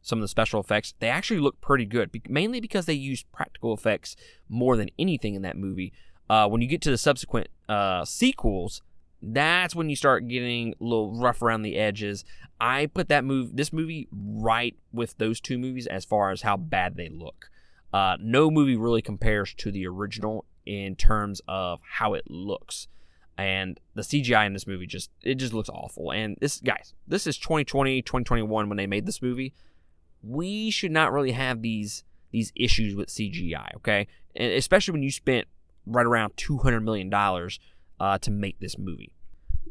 some 0.02 0.20
of 0.20 0.22
the 0.22 0.28
special 0.28 0.60
effects. 0.60 0.94
They 1.00 1.10
actually 1.10 1.40
look 1.40 1.60
pretty 1.62 1.86
good, 1.86 2.10
mainly 2.30 2.60
because 2.60 2.86
they 2.86 2.94
use 2.94 3.24
practical 3.24 3.74
effects 3.74 4.16
more 4.50 4.78
than 4.78 4.90
anything 4.98 5.36
in 5.36 5.42
that 5.44 5.58
movie. 5.58 5.94
Uh, 6.30 6.48
when 6.48 6.62
you 6.62 6.68
get 6.68 6.82
to 6.82 6.90
the 6.90 6.98
subsequent 6.98 7.48
uh, 7.68 8.06
sequels, 8.06 8.82
that's 9.24 9.76
when 9.76 9.90
you 9.90 9.96
start 9.96 10.28
getting 10.28 10.74
a 10.74 10.84
little 10.84 11.18
rough 11.18 11.42
around 11.42 11.62
the 11.62 11.78
edges. 11.78 12.26
I 12.60 12.88
put 12.88 13.10
that 13.10 13.24
move, 13.24 13.56
this 13.56 13.72
movie, 13.72 14.08
right 14.12 14.76
with 14.92 15.18
those 15.18 15.40
two 15.40 15.58
movies 15.58 15.88
as 15.88 16.06
far 16.06 16.32
as 16.32 16.42
how 16.42 16.58
bad 16.58 16.96
they 16.96 17.10
look. 17.10 17.50
Uh, 17.94 18.18
no 18.20 18.52
movie 18.52 18.76
really 18.76 19.02
compares 19.02 19.54
to 19.56 19.72
the 19.72 19.88
original 19.88 20.46
in 20.66 20.96
terms 20.96 21.42
of 21.48 21.80
how 21.98 22.14
it 22.14 22.30
looks 22.30 22.88
and 23.38 23.80
the 23.96 24.02
CGI 24.02 24.46
in 24.46 24.54
this 24.54 24.68
movie 24.68 24.86
just 24.86 25.10
it 25.22 25.36
just 25.36 25.54
looks 25.54 25.70
awful. 25.70 26.12
And 26.12 26.38
this 26.40 26.60
guys, 26.60 26.94
this 27.08 27.26
is 27.26 27.38
2020, 27.38 28.02
2021 28.02 28.70
when 28.70 28.78
they 28.78 28.88
made 28.88 29.06
this 29.06 29.22
movie. 29.22 29.54
We 30.22 30.70
should 30.70 30.92
not 30.92 31.12
really 31.12 31.32
have 31.32 31.62
these 31.62 32.04
these 32.32 32.52
issues 32.56 32.96
with 32.96 33.10
CGI, 33.10 33.76
okay? 33.76 34.08
And 34.36 34.54
especially 34.54 34.94
when 34.94 35.04
you 35.04 35.12
spent 35.12 35.48
right 35.86 36.06
around 36.06 36.34
200 36.38 36.82
million 36.82 37.10
dollars 37.10 37.60
uh, 38.00 38.18
to 38.20 38.32
make 38.32 38.60
this 38.60 38.78
movie. 38.78 39.12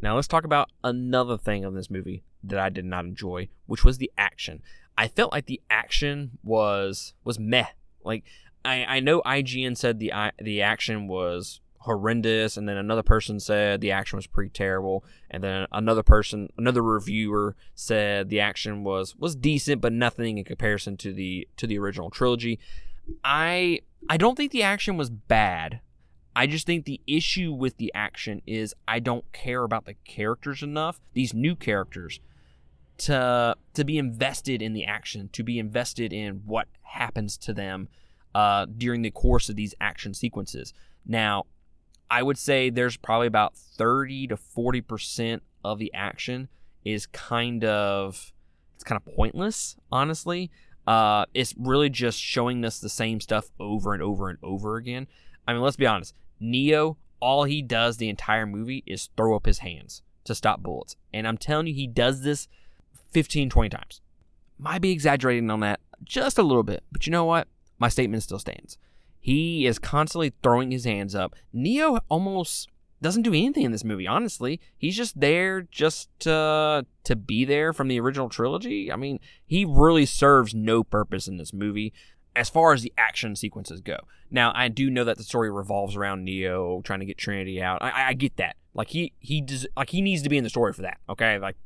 Now 0.01 0.17
let's 0.17 0.29
talk 0.29 0.45
about 0.45 0.71
another 0.83 1.39
thing 1.39 1.65
of 1.65 1.75
this 1.75 1.91
movie 1.91 2.25
that 2.43 2.59
I 2.59 2.69
did 2.69 2.85
not 2.85 3.05
enjoy, 3.05 3.49
which 3.67 3.85
was 3.85 3.99
the 3.99 4.11
action. 4.19 4.63
I 4.99 5.09
felt 5.09 5.33
like 5.33 5.47
the 5.47 5.61
action 5.71 6.39
was 6.43 7.15
was 7.25 7.39
meh. 7.39 7.67
Like 8.05 8.25
I, 8.65 8.85
I 8.85 9.01
know 9.01 9.23
IGN 9.23 9.77
said 9.77 9.99
the 9.99 10.13
the 10.41 10.63
action 10.63 11.09
was 11.09 11.61
horrendous, 11.83 12.57
and 12.57 12.69
then 12.69 12.77
another 12.77 13.03
person 13.03 13.41
said 13.41 13.81
the 13.81 13.91
action 13.91 14.17
was 14.17 14.27
pretty 14.27 14.51
terrible, 14.51 15.05
and 15.31 15.43
then 15.43 15.67
another 15.73 16.03
person, 16.03 16.49
another 16.57 16.83
reviewer 16.83 17.57
said 17.75 18.29
the 18.29 18.41
action 18.41 18.85
was 18.85 19.17
was 19.17 19.35
decent, 19.35 19.81
but 19.81 19.93
nothing 19.93 20.39
in 20.39 20.45
comparison 20.45 20.97
to 20.99 21.13
the 21.13 21.49
to 21.57 21.67
the 21.67 21.79
original 21.79 22.11
trilogy. 22.11 22.59
I 23.25 23.81
I 24.09 24.17
don't 24.17 24.37
think 24.37 24.53
the 24.53 24.63
action 24.63 24.97
was 24.97 25.11
bad. 25.11 25.81
I 26.35 26.47
just 26.47 26.67
think 26.67 26.85
the 26.85 27.01
issue 27.07 27.53
with 27.53 27.77
the 27.77 27.93
action 27.95 28.43
is 28.47 28.75
I 28.89 29.01
don't 29.01 29.31
care 29.33 29.65
about 29.65 29.85
the 29.85 29.95
characters 30.05 30.63
enough, 30.63 31.01
these 31.13 31.35
new 31.35 31.55
characters, 31.55 32.21
to 32.99 33.57
to 33.75 33.85
be 33.85 33.99
invested 33.99 34.63
in 34.63 34.73
the 34.73 34.85
action, 34.85 35.29
to 35.33 35.43
be 35.43 35.59
invested 35.59 36.13
in 36.13 36.43
what 36.47 36.69
happens 36.83 37.37
to 37.39 37.53
them 37.53 37.89
uh, 38.35 38.67
during 38.67 39.03
the 39.03 39.11
course 39.11 39.49
of 39.49 39.57
these 39.57 39.75
action 39.81 40.15
sequences. 40.15 40.73
Now, 41.07 41.45
I 42.11 42.23
would 42.23 42.39
say 42.39 42.71
there's 42.71 42.97
probably 42.97 43.27
about 43.27 43.57
30 43.57 44.29
to 44.29 44.37
40% 44.37 45.41
of 45.65 45.79
the 45.79 45.93
action 45.95 46.49
is 46.85 47.07
kind 47.07 47.65
of 47.65 48.33
it's 48.75 48.85
kind 48.85 49.01
of 49.01 49.15
pointless, 49.15 49.77
honestly. 49.91 50.51
Uh, 50.87 51.27
it's 51.33 51.55
really 51.57 51.89
just 51.89 52.19
showing 52.19 52.65
us 52.65 52.81
the 52.81 52.89
same 52.89 53.21
stuff 53.21 53.51
over 53.61 53.95
and 53.95 54.03
over 54.03 54.29
and 54.29 54.39
over 54.43 54.77
again. 54.77 55.07
I 55.47 55.53
mean, 55.53 55.63
let's 55.63 55.77
be 55.77 55.87
honest. 55.87 56.15
Neo, 56.41 56.97
all 57.21 57.45
he 57.45 57.63
does 57.63 57.97
the 57.97 58.09
entire 58.09 58.47
movie 58.47 58.83
is 58.87 59.09
throw 59.17 59.37
up 59.37 59.47
his 59.47 59.59
hands 59.59 60.03
to 60.25 60.35
stop 60.35 60.63
bullets. 60.63 60.97
And 61.13 61.27
I'm 61.27 61.39
telling 61.39 61.67
you, 61.67 61.75
he 61.75 61.87
does 61.87 62.23
this 62.23 62.49
15, 63.13 63.51
20 63.51 63.69
times. 63.69 64.01
Might 64.59 64.81
be 64.81 64.91
exaggerating 64.91 65.51
on 65.51 65.61
that 65.61 65.81
just 66.05 66.39
a 66.39 66.43
little 66.43 66.63
bit, 66.63 66.83
but 66.91 67.07
you 67.07 67.13
know 67.13 67.25
what? 67.25 67.49
My 67.79 67.89
statement 67.89 68.23
still 68.23 68.39
stands. 68.39 68.79
He 69.21 69.67
is 69.67 69.79
constantly 69.79 70.33
throwing 70.43 70.71
his 70.71 70.85
hands 70.85 71.15
up. 71.15 71.35
Neo 71.53 72.01
almost 72.09 72.69
doesn't 73.01 73.23
do 73.23 73.31
anything 73.31 73.65
in 73.65 73.73
this 73.73 73.85
movie, 73.85 74.07
honestly. 74.07 74.61
He's 74.79 74.97
just 74.97 75.21
there 75.21 75.63
just 75.63 76.09
to, 76.21 76.87
to 77.05 77.17
be 77.17 77.45
there 77.45 77.73
from 77.73 77.89
the 77.89 78.01
original 78.01 78.29
trilogy. 78.29 78.91
I 78.91 78.97
mean, 78.97 79.19
he 79.45 79.65
really 79.65 80.07
serves 80.07 80.55
no 80.55 80.83
purpose 80.85 81.27
in 81.29 81.37
this 81.37 81.53
movie 81.53 81.93
as 82.35 82.49
far 82.49 82.73
as 82.73 82.83
the 82.83 82.93
action 82.97 83.37
sequences 83.37 83.81
go. 83.81 83.99
Now, 84.31 84.53
I 84.55 84.69
do 84.69 84.91
know 84.91 85.05
that 85.05 85.19
the 85.19 85.25
story 85.25 85.51
revolves 85.51 85.97
around 85.97 86.25
Neo 86.25 86.81
trying 86.83 87.01
to 87.01 87.07
get 87.07 87.19
Trinity 87.19 87.63
out. 87.63 87.83
I, 87.83 88.09
I 88.09 88.13
get 88.15 88.37
that. 88.37 88.57
Like 88.75 88.89
he 88.89 89.13
he 89.21 89.41
does 89.41 89.67
like 89.77 89.91
he 89.91 90.01
needs 90.01 90.23
to 90.23 90.29
be 90.29 90.39
in 90.39 90.45
the 90.45 90.51
story 90.51 90.73
for 90.73 90.83
that. 90.83 90.99
Okay, 91.09 91.39
like 91.39 91.57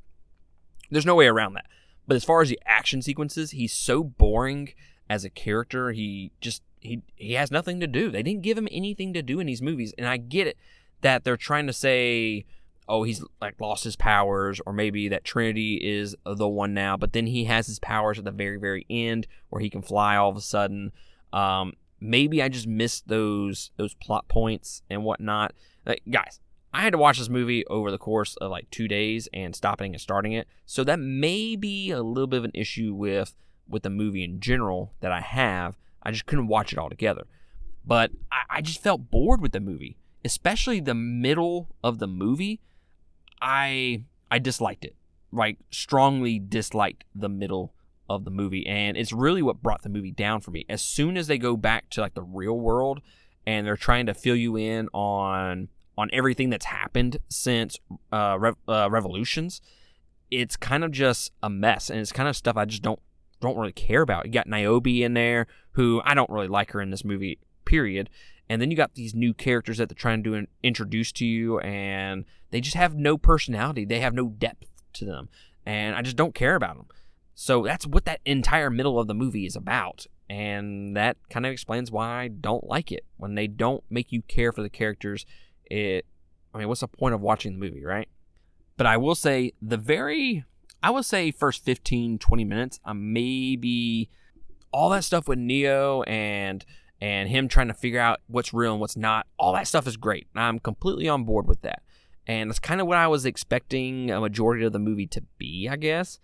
there's 0.91 1.07
no 1.07 1.15
way 1.15 1.27
around 1.27 1.55
that. 1.55 1.67
But 2.07 2.17
as 2.17 2.25
far 2.25 2.41
as 2.43 2.49
the 2.49 2.59
action 2.67 3.03
sequences, 3.03 3.53
he's 3.53 3.73
so 3.73 4.03
boring 4.03 4.73
as 5.09 5.25
a 5.25 5.31
character. 5.31 5.93
He 5.93 6.33
just 6.41 6.63
he 6.81 7.03
he 7.15 7.35
has 7.35 7.51
nothing 7.51 7.79
to 7.81 7.87
do. 7.87 8.11
They 8.11 8.23
didn't 8.23 8.43
give 8.43 8.59
him 8.59 8.69
anything 8.73 9.13
to 9.13 9.23
do 9.23 9.39
in 9.39 9.47
these 9.47 9.63
movies, 9.63 9.95
and 9.97 10.09
I 10.09 10.17
get 10.17 10.49
it 10.49 10.57
that 11.03 11.25
they're 11.25 11.37
trying 11.37 11.67
to 11.69 11.73
say 11.73 12.45
oh, 12.89 13.03
he's 13.03 13.23
like 13.41 13.61
lost 13.61 13.85
his 13.85 13.97
powers, 13.97 14.61
or 14.67 14.73
maybe 14.73 15.09
that 15.09 15.25
Trinity 15.25 15.77
is 15.77 16.15
the 16.25 16.49
one 16.49 16.75
now, 16.75 16.97
but 16.97 17.13
then 17.13 17.27
he 17.27 17.45
has 17.45 17.67
his 17.67 17.79
powers 17.79 18.19
at 18.19 18.25
the 18.25 18.31
very, 18.31 18.59
very 18.59 18.87
end 18.89 19.27
where 19.49 19.61
he 19.61 19.71
can 19.71 19.83
fly 19.83 20.17
all 20.17 20.31
of 20.31 20.37
a 20.37 20.41
sudden. 20.41 20.93
Um, 21.33 21.75
maybe 22.01 22.43
I 22.43 22.49
just 22.49 22.67
missed 22.67 23.09
those 23.09 23.71
those 23.77 23.95
plot 23.95 24.29
points 24.29 24.83
and 24.89 25.05
whatnot. 25.05 25.55
Like, 25.85 26.03
guys, 26.11 26.41
I 26.73 26.83
had 26.83 26.93
to 26.93 26.99
watch 26.99 27.19
this 27.19 27.29
movie 27.29 27.67
over 27.67 27.91
the 27.91 27.99
course 27.99 28.37
of 28.37 28.51
like 28.51 28.71
two 28.71 28.89
days 28.89 29.29
and 29.33 29.55
stopping 29.55 29.95
and 29.95 30.01
starting 30.01 30.33
it, 30.33 30.47
so 30.65 30.85
that 30.85 30.99
may 30.99 31.57
be 31.57 31.91
a 31.91 32.03
little 32.03 32.27
bit 32.27 32.39
of 32.39 32.45
an 32.45 32.53
issue 32.55 32.95
with 32.95 33.35
with 33.69 33.83
the 33.83 33.91
movie 33.91 34.23
in 34.23 34.41
general 34.41 34.93
that 35.01 35.13
I 35.13 35.21
have. 35.21 35.77
I 36.03 36.13
just 36.13 36.27
couldn't 36.27 36.47
watch 36.47 36.73
it 36.73 36.79
all 36.79 36.89
together, 36.89 37.27
but 37.85 38.13
I, 38.31 38.59
I 38.59 38.61
just 38.61 38.81
felt 38.81 39.11
bored 39.11 39.41
with 39.41 39.51
the 39.51 39.61
movie, 39.61 39.97
especially 40.25 40.79
the 40.79 40.95
middle 40.95 41.75
of 41.83 41.99
the 41.99 42.07
movie 42.07 42.61
I 43.41 44.03
I 44.31 44.39
disliked 44.39 44.85
it. 44.85 44.95
Like 45.33 45.59
strongly 45.71 46.39
disliked 46.39 47.05
the 47.15 47.29
middle 47.29 47.73
of 48.09 48.25
the 48.25 48.31
movie 48.31 48.65
and 48.67 48.97
it's 48.97 49.13
really 49.13 49.43
what 49.43 49.63
brought 49.63 49.83
the 49.83 49.89
movie 49.89 50.13
down 50.13 50.41
for 50.41 50.51
me. 50.51 50.65
As 50.69 50.81
soon 50.83 51.17
as 51.17 51.27
they 51.27 51.39
go 51.39 51.57
back 51.57 51.91
to 51.91 52.01
like 52.01 52.15
the 52.15 52.23
real 52.23 52.59
world 52.59 53.01
and 53.47 53.67
they're 53.67 53.77
trying 53.77 54.07
to 54.07 54.15
fill 54.15 54.37
you 54.37 54.57
in 54.57 54.89
on 54.93 55.69
on 55.99 56.11
everything 56.13 56.51
that's 56.51 56.67
happened 56.67 57.19
since 57.29 57.79
uh, 58.13 58.37
Re- 58.39 58.53
uh, 58.69 58.89
Revolutions, 58.91 59.63
it's 60.31 60.57
kind 60.57 60.85
of 60.85 60.91
just 60.91 61.33
a 61.43 61.49
mess 61.49 61.89
and 61.91 61.99
it's 62.01 62.13
kind 62.13 62.29
of 62.29 62.37
stuff 62.37 62.57
I 62.57 62.65
just 62.65 62.83
don't 62.83 63.01
don't 63.41 63.57
really 63.57 63.73
care 63.73 64.03
about. 64.03 64.27
You 64.27 64.33
got 64.33 64.47
Niobe 64.47 64.87
in 64.87 65.15
there, 65.15 65.47
who 65.73 66.01
I 66.05 66.15
don't 66.15 66.31
really 66.31 66.49
like 66.49 66.73
her 66.73 66.81
in 66.81 66.91
this 66.91 67.05
movie, 67.05 67.39
period. 67.67 68.09
And 68.49 68.63
then 68.63 68.71
you 68.71 68.77
got 68.77 68.95
these 68.95 69.15
new 69.15 69.35
characters 69.35 69.79
that 69.79 69.89
they're 69.89 69.97
trying 69.97 70.23
to 70.25 70.47
introduce 70.63 71.13
to 71.13 71.27
you, 71.27 71.59
and 71.61 72.25
they 72.51 72.61
just 72.61 72.77
have 72.77 72.95
no 72.95 73.19
personality. 73.19 73.85
They 73.85 74.01
have 74.01 74.15
no 74.15 74.29
depth 74.29 74.69
to 74.95 75.05
them. 75.05 75.29
And 75.67 75.97
I 75.97 76.03
just 76.03 76.17
don't 76.17 76.35
care 76.35 76.55
about 76.55 76.77
them. 76.77 76.87
So 77.35 77.65
that's 77.65 77.87
what 77.87 78.07
that 78.07 78.21
entire 78.25 78.71
middle 78.71 78.99
of 78.99 79.09
the 79.09 79.15
movie 79.15 79.45
is 79.45 79.57
about. 79.57 80.07
And 80.31 80.97
that 80.97 81.17
kind 81.29 81.45
of 81.45 81.53
explains 81.53 81.91
why 81.91 82.23
I 82.23 82.29
don't 82.29 82.67
like 82.67 82.91
it. 82.91 83.05
When 83.17 83.35
they 83.35 83.47
don't 83.47 83.85
make 83.91 84.11
you 84.11 84.23
care 84.23 84.53
for 84.53 84.63
the 84.63 84.71
characters, 84.71 85.27
it 85.67 86.07
I 86.55 86.59
mean, 86.59 86.69
what's 86.69 86.81
the 86.81 86.89
point 86.89 87.15
of 87.15 87.21
watching 87.21 87.53
the 87.53 87.59
movie, 87.59 87.85
right? 87.85 88.09
But 88.79 88.87
I 88.87 88.97
will 88.97 89.15
say 89.15 89.53
the 89.61 89.77
very 89.77 90.45
I 90.83 90.91
would 90.91 91.05
say 91.05 91.31
first 91.31 91.65
15 91.65 92.19
20 92.19 92.45
minutes, 92.45 92.81
I 92.85 92.93
maybe 92.95 94.09
all 94.73 94.91
that 94.91 95.05
stuff 95.05 95.29
with 95.29 95.39
Neo 95.39 96.03
and 96.03 96.65
and 97.01 97.29
him 97.29 97.49
trying 97.49 97.69
to 97.69 97.75
figure 97.75 98.01
out 98.01 98.21
what's 98.27 98.55
real 98.55 98.73
and 98.73 98.81
what's 98.81 98.97
not. 98.97 99.27
All 99.39 99.53
that 99.53 99.69
stuff 99.69 99.87
is 99.87 99.97
great. 99.97 100.27
I'm 100.35 100.59
completely 100.59 101.09
on 101.09 101.25
board 101.25 101.47
with 101.47 101.63
that. 101.63 101.83
And 102.27 102.51
that's 102.51 102.59
kind 102.59 102.81
of 102.81 102.87
what 102.87 102.99
I 102.99 103.07
was 103.07 103.27
expecting 103.27 104.11
a 104.11 104.21
majority 104.21 104.65
of 104.65 104.73
the 104.73 104.79
movie 104.79 105.07
to 105.09 105.23
be, 105.39 105.69
I 105.71 105.77
guess. 105.77 106.19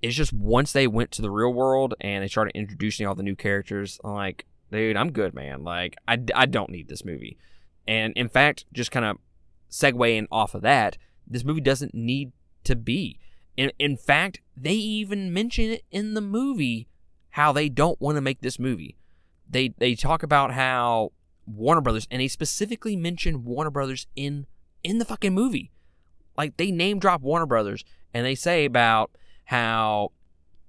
It's 0.00 0.14
just 0.14 0.32
once 0.32 0.72
they 0.72 0.86
went 0.86 1.10
to 1.12 1.22
the 1.22 1.30
real 1.30 1.52
world 1.52 1.94
and 2.00 2.22
they 2.22 2.28
started 2.28 2.56
introducing 2.56 3.06
all 3.06 3.14
the 3.14 3.22
new 3.22 3.36
characters, 3.36 3.98
I'm 4.04 4.14
like, 4.14 4.46
dude, 4.70 4.96
I'm 4.96 5.12
good, 5.12 5.34
man. 5.34 5.64
Like, 5.64 5.96
I, 6.06 6.18
I 6.34 6.46
don't 6.46 6.70
need 6.70 6.88
this 6.88 7.04
movie. 7.04 7.38
And 7.86 8.12
in 8.16 8.28
fact, 8.28 8.64
just 8.72 8.90
kind 8.90 9.04
of 9.04 9.18
segueing 9.70 10.26
off 10.30 10.54
of 10.54 10.62
that, 10.62 10.96
this 11.26 11.44
movie 11.44 11.60
doesn't 11.60 11.94
need 11.94 12.32
to 12.64 12.76
be. 12.76 13.18
In, 13.56 13.70
in 13.78 13.96
fact, 13.96 14.40
they 14.56 14.74
even 14.74 15.32
mention 15.32 15.70
it 15.70 15.84
in 15.90 16.14
the 16.14 16.20
movie 16.20 16.88
how 17.30 17.52
they 17.52 17.68
don't 17.68 18.00
want 18.00 18.16
to 18.16 18.22
make 18.22 18.40
this 18.40 18.58
movie 18.58 18.96
they 19.54 19.68
they 19.78 19.94
talk 19.94 20.22
about 20.22 20.52
how 20.52 21.12
Warner 21.46 21.80
Brothers 21.80 22.06
and 22.10 22.20
they 22.20 22.28
specifically 22.28 22.96
mention 22.96 23.44
Warner 23.44 23.70
Brothers 23.70 24.06
in 24.14 24.46
in 24.82 24.98
the 24.98 25.04
fucking 25.04 25.32
movie. 25.32 25.70
Like 26.36 26.56
they 26.56 26.70
name 26.70 26.98
drop 26.98 27.22
Warner 27.22 27.46
Brothers 27.46 27.84
and 28.12 28.26
they 28.26 28.34
say 28.34 28.64
about 28.64 29.12
how 29.46 30.10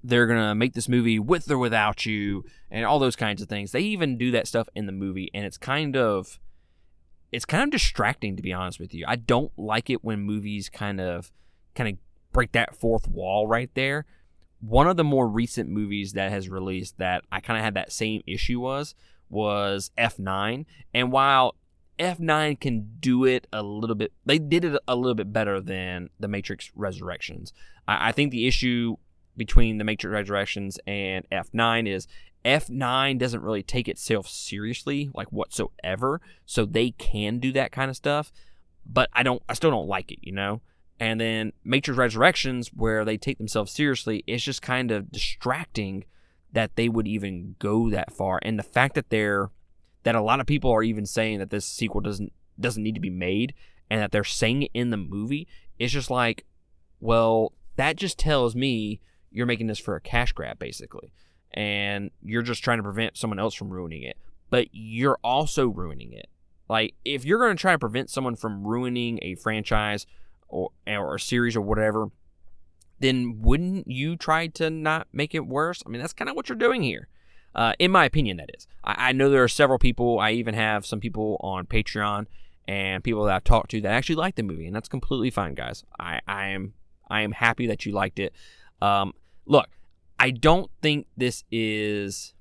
they're 0.04 0.28
gonna 0.28 0.54
make 0.54 0.74
this 0.74 0.88
movie 0.88 1.18
with 1.18 1.50
or 1.50 1.58
without 1.58 2.06
you 2.06 2.46
and 2.70 2.86
all 2.86 3.00
those 3.00 3.16
kinds 3.16 3.42
of 3.42 3.50
things. 3.50 3.72
They 3.72 3.82
even 3.82 4.18
do 4.18 4.32
that 4.32 4.48
stuff 4.48 4.70
in 4.76 4.86
the 4.86 4.92
movie 4.92 5.32
and 5.34 5.46
it's 5.46 5.58
kind 5.58 5.98
of 5.98 6.40
it's 7.32 7.46
kind 7.46 7.64
of 7.64 7.72
distracting 7.72 8.36
to 8.36 8.44
be 8.44 8.54
honest 8.54 8.80
with 8.80 8.94
you. 8.94 9.04
I 9.08 9.16
don't 9.16 9.52
like 9.58 9.90
it 9.90 10.04
when 10.04 10.22
movies 10.22 10.70
kind 10.70 11.02
of 11.02 11.32
kind 11.74 11.90
of 11.90 11.98
break 12.32 12.52
that 12.52 12.76
fourth 12.76 13.10
wall 13.10 13.48
right 13.48 13.72
there 13.74 14.06
one 14.62 14.88
of 14.88 14.98
the 14.98 15.04
more 15.04 15.28
recent 15.28 15.70
movies 15.70 16.14
that 16.14 16.32
has 16.32 16.50
released 16.50 16.98
that 16.98 17.24
I 17.32 17.40
kind 17.40 17.58
of 17.58 17.64
had 17.64 17.74
that 17.76 17.92
same 17.92 18.22
issue 18.26 18.60
was 18.60 18.96
was 19.30 19.92
F9. 19.98 20.66
And 20.94 21.12
while 21.12 21.56
F9 22.00 22.60
can 22.60 22.90
do 23.00 23.26
it 23.26 23.48
a 23.52 23.64
little 23.64 23.96
bit, 23.96 24.12
they 24.26 24.40
did 24.40 24.66
it 24.66 24.82
a 24.88 24.96
little 24.96 25.16
bit 25.16 25.32
better 25.32 25.60
than 25.60 26.10
The 26.20 26.28
Matrix 26.28 26.72
Resurrections. 26.76 27.54
I, 27.88 28.10
I 28.10 28.12
think 28.12 28.32
the 28.32 28.48
issue 28.48 28.98
between 29.38 29.78
The 29.78 29.84
Matrix 29.84 30.14
Resurrections 30.14 30.80
and 30.86 31.28
F9 31.32 31.88
is 31.88 32.08
F9 32.44 33.18
doesn't 33.18 33.42
really 33.42 33.64
take 33.64 33.88
itself 33.88 34.28
seriously, 34.28 35.10
like 35.14 35.28
whatsoever. 35.30 36.22
So 36.46 36.66
they 36.66 36.92
can 36.92 37.40
do 37.40 37.52
that 37.54 37.72
kind 37.72 37.90
of 37.90 37.98
stuff, 37.98 38.32
but 38.86 39.10
I 39.14 39.24
don't, 39.24 39.42
I 39.50 39.54
still 39.54 39.72
don't 39.72 39.88
like 39.88 40.12
it, 40.12 40.20
you 40.22 40.32
know? 40.32 40.62
And 41.00 41.20
then 41.20 41.52
Matrix 41.64 41.98
Resurrections, 41.98 42.70
where 42.74 43.04
they 43.04 43.18
take 43.18 43.38
themselves 43.38 43.72
seriously, 43.72 44.24
it's 44.28 44.44
just 44.44 44.62
kind 44.62 44.92
of 44.92 45.12
distracting 45.12 46.06
that 46.54 46.76
they 46.76 46.88
would 46.88 47.08
even 47.08 47.56
go 47.60 47.90
that 47.90 48.14
far. 48.14 48.40
And 48.42 48.58
the 48.58 48.64
fact 48.64 48.96
that 48.96 49.10
they're 49.10 49.52
that 50.04 50.16
a 50.16 50.22
lot 50.22 50.40
of 50.40 50.46
people 50.46 50.72
are 50.72 50.84
even 50.84 51.06
saying 51.06 51.40
that 51.40 51.50
this 51.50 51.66
sequel 51.66 52.00
doesn't 52.00 52.32
doesn't 52.60 52.84
need 52.84 52.96
to 52.96 53.02
be 53.02 53.10
made 53.10 53.54
and 53.90 54.02
that 54.02 54.12
they're 54.12 54.24
saying 54.24 54.64
it 54.64 54.72
in 54.74 54.90
the 54.90 54.98
movie, 54.98 55.48
it's 55.78 55.94
just 55.94 56.10
like, 56.10 56.46
well, 57.00 57.54
that 57.76 57.98
just 57.98 58.18
tells 58.18 58.56
me 58.56 59.02
you're 59.32 59.46
making 59.46 59.68
this 59.68 59.80
for 59.80 59.96
a 59.96 60.02
cash 60.02 60.32
grab, 60.32 60.58
basically. 60.58 61.12
And 61.54 62.12
you're 62.24 62.42
just 62.42 62.64
trying 62.64 62.80
to 62.80 62.84
prevent 62.84 63.18
someone 63.18 63.40
else 63.40 63.54
from 63.54 63.70
ruining 63.70 64.04
it. 64.04 64.18
But 64.50 64.70
you're 64.72 65.20
also 65.24 65.68
ruining 65.68 66.14
it. 66.14 66.28
Like, 66.70 66.96
if 67.04 67.26
you're 67.26 67.40
going 67.40 67.56
to 67.56 67.62
try 67.62 67.74
to 67.74 67.80
prevent 67.80 68.10
someone 68.10 68.36
from 68.36 68.66
ruining 68.66 69.20
a 69.22 69.36
franchise 69.36 70.06
or 70.56 70.72
or 70.88 71.16
a 71.16 71.20
series 71.20 71.56
or 71.56 71.62
whatever, 71.62 72.08
then 73.00 73.42
wouldn't 73.42 73.88
you 73.88 74.16
try 74.16 74.48
to 74.48 74.70
not 74.70 75.08
make 75.12 75.36
it 75.36 75.46
worse? 75.46 75.84
I 75.86 75.90
mean, 75.90 76.02
that's 76.02 76.14
kind 76.14 76.30
of 76.30 76.36
what 76.36 76.50
you're 76.50 76.58
doing 76.58 76.82
here. 76.82 77.08
Uh, 77.54 77.74
in 77.80 77.92
my 77.92 78.06
opinion, 78.06 78.38
that 78.38 78.50
is. 78.58 78.68
I, 78.84 79.10
I, 79.10 79.12
know 79.14 79.30
there 79.30 79.44
are 79.44 79.48
several 79.48 79.80
people. 79.80 80.20
I 80.20 80.32
even 80.32 80.56
have 80.56 80.86
some 80.86 81.00
people 81.00 81.38
on 81.40 81.66
Patreon, 81.66 82.26
and 82.68 83.04
people 83.04 83.24
that 83.26 83.36
I've 83.36 83.44
talked 83.46 83.72
to 83.72 83.82
that 83.82 83.94
actually 83.94 84.16
like 84.16 84.36
the 84.36 84.44
movie, 84.44 84.68
and 84.68 84.76
that's 84.76 84.90
completely 84.90 85.30
fine, 85.30 85.54
guys. 85.54 85.84
I, 85.98 86.20
I 86.28 86.48
am 86.48 86.74
I 87.10 87.22
am 87.22 87.32
happy 87.32 87.68
that 87.68 87.86
you 87.86 87.94
liked 87.94 88.20
it. 88.20 88.34
Um, 88.82 89.14
look, 89.46 89.70
I 90.20 90.32
don't 90.32 90.70
think 90.82 91.08
this 91.16 91.44
is 91.52 92.34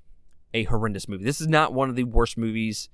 a 0.53 0.65
horrendous 0.65 1.09
movie. 1.09 1.25
This 1.25 1.41
is 1.41 1.49
not 1.49 1.73
one 1.73 1.91
of 1.91 1.97
the 1.97 2.05
worst 2.05 2.37
movies 2.37 2.89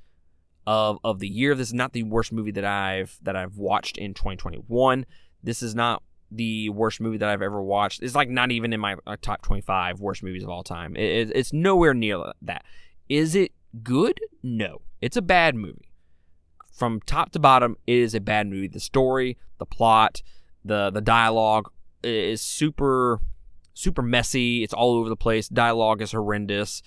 of 0.71 1.01
of 1.03 1.19
the 1.19 1.27
year. 1.27 1.57
This 1.57 1.67
is 1.67 1.75
not 1.75 1.93
the 1.93 2.05
worst 2.05 2.33
movie 2.33 2.53
that 2.53 2.65
I've 2.65 3.19
that 3.23 3.35
I've 3.35 3.57
watched 3.57 3.99
in 3.99 4.15
2021. 4.15 5.05
This 5.43 5.65
is 5.65 5.75
not 5.75 6.05
the 6.31 6.69
worst 6.69 7.01
movie 7.01 7.19
that 7.19 7.29
I've 7.29 7.43
ever 7.43 7.61
watched. 7.61 8.05
It's 8.05 8.15
like 8.15 8.29
not 8.29 8.53
even 8.53 8.73
in 8.73 8.79
my 8.79 8.95
uh, 9.05 9.17
top 9.21 9.43
25 9.43 9.99
worst 9.99 10.23
movies 10.23 10.45
of 10.45 10.49
all 10.49 10.63
time. 10.63 10.95
It, 10.95 11.31
it, 11.31 11.33
it's 11.35 11.53
nowhere 11.53 11.93
near 11.93 12.23
that. 12.43 12.65
Is 13.09 13.35
it 13.35 13.51
good? 13.83 14.21
No. 14.45 14.83
It's 15.01 15.17
a 15.17 15.23
bad 15.23 15.57
movie. 15.57 15.91
From 16.73 17.01
top 17.01 17.33
to 17.33 17.41
bottom, 17.41 17.77
it 17.89 17.99
is 17.99 18.15
a 18.15 18.21
bad 18.21 18.47
movie. 18.47 18.69
The 18.69 18.79
story, 18.79 19.37
the 19.59 19.67
plot, 19.67 20.23
the 20.65 20.91
the 20.91 21.01
dialogue 21.01 21.69
is 22.05 22.41
super 22.41 23.21
super 23.75 24.03
messy. 24.03 24.63
It's 24.63 24.73
all 24.73 24.95
over 24.95 25.09
the 25.09 25.17
place. 25.17 25.49
Dialogue 25.49 26.01
is 26.01 26.13
horrendous. 26.13 26.81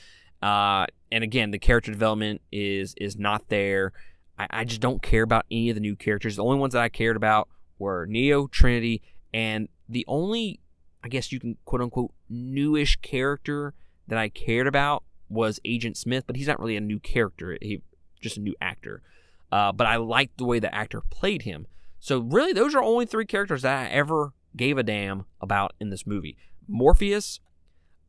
Uh, 0.43 0.85
and 1.09 1.23
again, 1.23 1.51
the 1.51 1.59
character 1.59 1.89
development 1.89 2.41
is 2.51 2.93
is 2.97 3.17
not 3.17 3.47
there. 3.47 3.93
I, 4.37 4.47
I 4.49 4.63
just 4.65 4.81
don't 4.81 5.01
care 5.01 5.23
about 5.23 5.45
any 5.49 5.69
of 5.69 5.75
the 5.75 5.81
new 5.81 5.95
characters. 5.95 6.35
The 6.35 6.43
only 6.43 6.59
ones 6.59 6.73
that 6.73 6.83
I 6.83 6.89
cared 6.89 7.15
about 7.15 7.47
were 7.79 8.05
Neo, 8.05 8.47
Trinity, 8.47 9.01
and 9.33 9.69
the 9.87 10.03
only, 10.05 10.59
I 11.01 11.07
guess 11.07 11.31
you 11.31 11.39
can 11.39 11.55
quote 11.63 11.81
unquote, 11.81 12.11
newish 12.29 12.97
character 12.97 13.73
that 14.09 14.19
I 14.19 14.27
cared 14.27 14.67
about 14.67 15.03
was 15.29 15.61
Agent 15.63 15.95
Smith, 15.95 16.25
but 16.27 16.35
he's 16.35 16.47
not 16.47 16.59
really 16.59 16.75
a 16.75 16.81
new 16.81 16.99
character. 16.99 17.57
He 17.61 17.81
just 18.21 18.37
a 18.37 18.41
new 18.41 18.55
actor. 18.59 19.01
Uh, 19.49 19.71
but 19.71 19.87
I 19.87 19.95
liked 19.95 20.39
the 20.39 20.45
way 20.45 20.59
the 20.59 20.73
actor 20.73 21.01
played 21.09 21.43
him. 21.43 21.67
So 21.99 22.19
really, 22.19 22.51
those 22.51 22.75
are 22.75 22.83
only 22.83 23.05
three 23.05 23.25
characters 23.25 23.61
that 23.61 23.85
I 23.85 23.89
ever 23.89 24.33
gave 24.57 24.77
a 24.77 24.83
damn 24.83 25.25
about 25.39 25.73
in 25.79 25.89
this 25.89 26.05
movie. 26.05 26.35
Morpheus, 26.67 27.39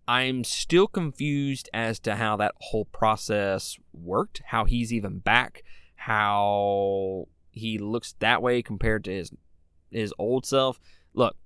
I'm 0.06 0.44
still 0.44 0.86
confused 0.86 1.70
as 1.72 1.98
to 2.00 2.16
how 2.16 2.36
that 2.36 2.54
whole 2.58 2.84
process 2.86 3.78
worked, 3.92 4.42
how 4.46 4.64
he's 4.64 4.92
even 4.92 5.18
back, 5.18 5.62
how 5.96 7.28
he 7.52 7.78
looks 7.78 8.14
that 8.18 8.42
way 8.42 8.62
compared 8.62 9.04
to 9.04 9.12
his 9.12 9.32
his 9.90 10.12
old 10.18 10.44
self. 10.44 10.78
Look, 11.14 11.36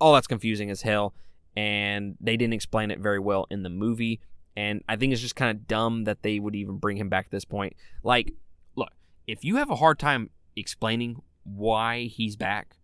all 0.00 0.14
that's 0.14 0.26
confusing 0.26 0.70
as 0.70 0.82
hell, 0.82 1.14
and 1.56 2.16
they 2.20 2.36
didn't 2.36 2.54
explain 2.54 2.90
it 2.90 3.00
very 3.00 3.18
well 3.18 3.46
in 3.50 3.62
the 3.62 3.68
movie. 3.68 4.20
And 4.56 4.82
I 4.88 4.96
think 4.96 5.12
it's 5.12 5.22
just 5.22 5.36
kind 5.36 5.50
of 5.50 5.66
dumb 5.66 6.04
that 6.04 6.22
they 6.22 6.38
would 6.38 6.54
even 6.54 6.78
bring 6.78 6.96
him 6.96 7.08
back 7.08 7.26
at 7.26 7.30
this 7.30 7.44
point. 7.44 7.74
Like, 8.02 8.32
look, 8.74 8.90
if 9.26 9.44
you 9.44 9.56
have 9.56 9.70
a 9.70 9.76
hard 9.76 9.98
time 9.98 10.30
explaining 10.56 11.22
why 11.44 12.04
he's 12.04 12.36
back, 12.36 12.76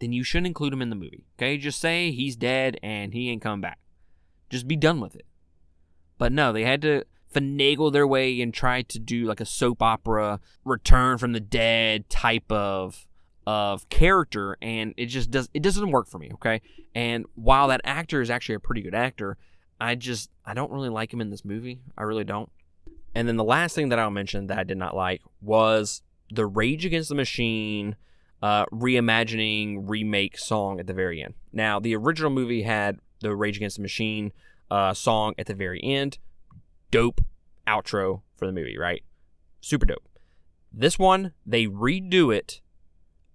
then 0.00 0.12
you 0.12 0.24
shouldn't 0.24 0.48
include 0.48 0.72
him 0.72 0.82
in 0.82 0.90
the 0.90 0.96
movie. 0.96 1.24
Okay, 1.38 1.56
just 1.56 1.80
say 1.80 2.10
he's 2.10 2.36
dead 2.36 2.78
and 2.82 3.14
he 3.14 3.30
ain't 3.30 3.42
come 3.42 3.60
back. 3.60 3.78
Just 4.50 4.68
be 4.68 4.76
done 4.76 5.00
with 5.00 5.14
it. 5.14 5.26
But 6.18 6.32
no, 6.32 6.52
they 6.52 6.64
had 6.64 6.82
to 6.82 7.04
finagle 7.34 7.92
their 7.92 8.06
way 8.06 8.40
and 8.40 8.54
try 8.54 8.82
to 8.82 8.98
do 8.98 9.24
like 9.24 9.40
a 9.40 9.44
soap 9.44 9.82
opera 9.82 10.40
return 10.64 11.18
from 11.18 11.32
the 11.32 11.40
dead 11.40 12.08
type 12.08 12.50
of 12.50 13.06
of 13.46 13.86
character 13.90 14.56
and 14.62 14.94
it 14.96 15.06
just 15.06 15.30
does 15.30 15.50
it 15.52 15.62
doesn't 15.62 15.90
work 15.90 16.08
for 16.08 16.18
me, 16.18 16.30
okay? 16.34 16.62
And 16.94 17.26
while 17.34 17.68
that 17.68 17.80
actor 17.84 18.20
is 18.20 18.30
actually 18.30 18.54
a 18.54 18.60
pretty 18.60 18.80
good 18.80 18.94
actor, 18.94 19.36
I 19.80 19.96
just 19.96 20.30
I 20.44 20.54
don't 20.54 20.70
really 20.70 20.88
like 20.88 21.12
him 21.12 21.20
in 21.20 21.30
this 21.30 21.44
movie. 21.44 21.80
I 21.98 22.04
really 22.04 22.24
don't. 22.24 22.50
And 23.14 23.28
then 23.28 23.36
the 23.36 23.44
last 23.44 23.74
thing 23.74 23.90
that 23.90 23.98
I'll 23.98 24.10
mention 24.10 24.46
that 24.46 24.58
I 24.58 24.64
did 24.64 24.78
not 24.78 24.96
like 24.96 25.22
was 25.40 26.02
the 26.32 26.46
Rage 26.46 26.84
Against 26.84 27.08
the 27.08 27.14
Machine 27.14 27.96
uh, 28.42 28.66
reimagining 28.66 29.88
remake 29.88 30.38
song 30.38 30.80
at 30.80 30.86
the 30.86 30.94
very 30.94 31.22
end. 31.22 31.34
Now, 31.52 31.78
the 31.80 31.96
original 31.96 32.30
movie 32.30 32.62
had 32.62 32.98
the 33.20 33.34
Rage 33.34 33.56
Against 33.56 33.76
the 33.76 33.82
Machine 33.82 34.32
uh, 34.70 34.94
song 34.94 35.34
at 35.38 35.46
the 35.46 35.54
very 35.54 35.82
end. 35.82 36.18
Dope 36.90 37.20
outro 37.66 38.22
for 38.36 38.46
the 38.46 38.52
movie, 38.52 38.78
right? 38.78 39.02
Super 39.60 39.86
dope. 39.86 40.08
This 40.72 40.98
one, 40.98 41.32
they 41.46 41.66
redo 41.66 42.34
it, 42.34 42.60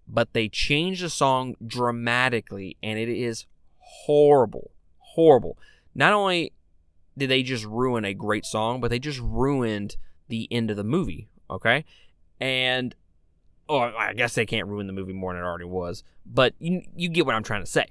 but 0.08 0.34
they 0.34 0.50
change 0.50 1.02
the 1.02 1.10
song 1.10 1.56
dramatically, 1.66 2.78
and 2.84 3.00
it 3.00 3.10
is 3.10 3.46
horrible. 3.78 4.72
Horrible. 5.00 5.58
Not 5.96 6.14
only 6.14 6.54
did 7.18 7.30
they 7.30 7.44
just 7.44 7.66
ruin 7.66 8.06
a 8.06 8.14
great 8.14 8.46
song, 8.46 8.82
but 8.82 8.90
they 8.90 9.00
just 9.00 9.20
ruined 9.20 9.98
the 10.28 10.48
end 10.52 10.70
of 10.70 10.78
the 10.78 10.84
movie, 10.84 11.30
okay? 11.50 11.86
And 12.40 12.96
oh, 13.68 13.80
I 13.80 14.14
guess 14.14 14.36
they 14.36 14.46
can't 14.46 14.68
ruin 14.68 14.88
the 14.88 14.94
movie 14.94 15.14
more 15.14 15.34
than 15.34 15.44
it 15.44 15.46
already 15.46 15.66
was, 15.66 16.04
but 16.26 16.54
you 16.60 16.84
you 16.96 17.10
get 17.10 17.26
what 17.26 17.36
I'm 17.36 17.44
trying 17.44 17.64
to 17.64 17.70
say. 17.70 17.86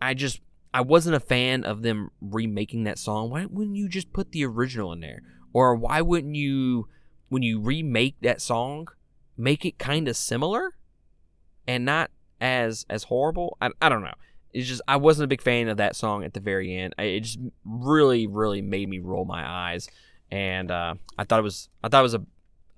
I 0.00 0.14
just 0.14 0.40
I 0.72 0.82
wasn't 0.82 1.16
a 1.16 1.20
fan 1.20 1.64
of 1.64 1.82
them 1.82 2.10
remaking 2.20 2.84
that 2.84 2.98
song. 2.98 3.30
Why 3.30 3.46
wouldn't 3.46 3.76
you 3.76 3.88
just 3.88 4.12
put 4.12 4.32
the 4.32 4.44
original 4.46 4.92
in 4.92 5.00
there? 5.00 5.22
Or 5.52 5.74
why 5.74 6.00
wouldn't 6.00 6.36
you, 6.36 6.88
when 7.28 7.42
you 7.42 7.60
remake 7.60 8.16
that 8.22 8.40
song, 8.40 8.88
make 9.36 9.64
it 9.64 9.78
kind 9.78 10.06
of 10.06 10.16
similar 10.16 10.74
and 11.66 11.84
not 11.84 12.10
as 12.40 12.86
as 12.88 13.04
horrible? 13.04 13.56
I, 13.60 13.70
I 13.82 13.88
don't 13.88 14.02
know. 14.02 14.14
It's 14.52 14.68
just 14.68 14.82
I 14.86 14.96
wasn't 14.96 15.24
a 15.24 15.28
big 15.28 15.42
fan 15.42 15.68
of 15.68 15.76
that 15.78 15.96
song 15.96 16.24
at 16.24 16.34
the 16.34 16.40
very 16.40 16.76
end. 16.76 16.94
It 16.98 17.20
just 17.20 17.38
really 17.64 18.26
really 18.26 18.62
made 18.62 18.88
me 18.88 18.98
roll 18.98 19.24
my 19.24 19.48
eyes, 19.48 19.88
and 20.30 20.70
uh, 20.70 20.94
I 21.18 21.24
thought 21.24 21.40
it 21.40 21.44
was 21.44 21.68
I 21.82 21.88
thought 21.88 22.00
it 22.00 22.02
was 22.02 22.14
a 22.14 22.26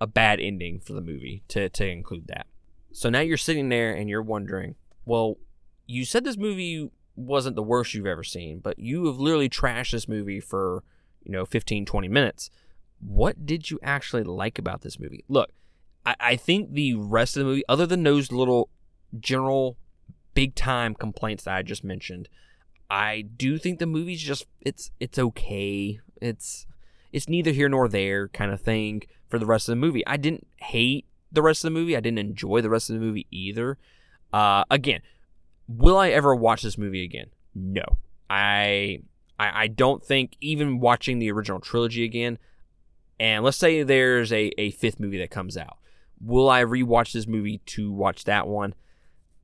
a 0.01 0.07
bad 0.07 0.41
ending 0.41 0.81
for 0.81 0.95
the 0.95 1.01
movie 1.01 1.45
to 1.49 1.69
to 1.69 1.87
include 1.87 2.27
that. 2.27 2.47
So 2.93 3.09
now 3.09 3.21
you're 3.21 3.37
sitting 3.37 3.69
there 3.69 3.95
and 3.95 4.11
you're 4.11 4.23
wondering, 4.23 4.75
well, 5.05 5.39
you 5.87 6.05
said 6.05 6.25
this 6.25 6.37
movie 6.37 6.91
wasn't 7.17 7.57
the 7.57 7.63
worst 7.63 7.95
you've 7.95 8.07
ever 8.07 8.25
seen, 8.25 8.59
but 8.59 8.79
you 8.79 9.07
have 9.07 9.19
literally 9.19 9.49
trashed 9.49 9.93
this 9.93 10.09
movie 10.09 10.41
for, 10.41 10.83
you 11.23 11.33
know, 11.33 11.45
15, 11.45 11.85
20 11.85 12.09
minutes. 12.09 12.51
What 13.01 13.45
did 13.45 13.71
you 13.71 13.79
actually 13.83 14.23
like 14.23 14.59
about 14.59 14.83
this 14.83 14.99
movie? 14.99 15.25
Look, 15.29 15.51
I, 16.07 16.15
I 16.21 16.37
think 16.37 16.73
the 16.73 16.95
rest 16.95 17.37
of 17.37 17.41
the 17.41 17.49
movie, 17.49 17.65
other 17.69 17.87
than 17.87 18.03
those 18.03 18.33
little 18.33 18.69
general 19.19 19.77
big 20.35 20.55
time 20.55 20.95
complaints 20.95 21.45
that 21.45 21.55
I 21.55 21.63
just 21.63 21.85
mentioned, 21.85 22.29
I 22.91 23.23
do 23.23 23.59
think 23.59 23.79
the 23.79 23.87
movie's 23.87 24.23
just 24.23 24.47
it's 24.61 24.91
it's 25.01 25.19
okay. 25.19 25.99
It's 26.21 26.67
it's 27.11 27.29
neither 27.29 27.53
here 27.53 27.69
nor 27.69 27.89
there 27.89 28.29
kind 28.29 28.53
of 28.53 28.61
thing 28.61 29.03
for 29.29 29.39
the 29.39 29.47
rest 29.47 29.69
of 29.69 29.73
the 29.73 29.81
movie. 29.81 30.07
I 30.07 30.17
didn't 30.17 30.47
hate 30.57 31.07
the 31.31 31.43
rest 31.43 31.65
of 31.65 31.73
the 31.73 31.79
movie. 31.79 31.97
I 31.97 32.01
didn't 32.01 32.19
enjoy 32.19 32.61
the 32.61 32.71
rest 32.71 32.91
of 32.91 32.95
the 32.95 33.05
movie 33.05 33.27
either. 33.31 33.79
Uh, 34.33 34.65
again, 34.71 35.01
Will 35.77 35.97
I 35.97 36.11
ever 36.11 36.35
watch 36.35 36.63
this 36.63 36.77
movie 36.77 37.05
again? 37.05 37.27
No. 37.55 37.85
I, 38.29 39.01
I 39.39 39.63
I 39.63 39.67
don't 39.67 40.05
think 40.05 40.37
even 40.41 40.81
watching 40.81 41.19
the 41.19 41.31
original 41.31 41.61
trilogy 41.61 42.05
again, 42.05 42.39
and 43.21 43.45
let's 43.45 43.57
say 43.57 43.83
there's 43.83 44.33
a, 44.33 44.51
a 44.59 44.71
fifth 44.71 44.99
movie 44.99 45.19
that 45.19 45.31
comes 45.31 45.57
out. 45.57 45.79
Will 46.21 46.49
I 46.49 46.65
rewatch 46.65 47.13
this 47.13 47.27
movie 47.27 47.59
to 47.67 47.93
watch 47.93 48.25
that 48.25 48.47
one? 48.47 48.75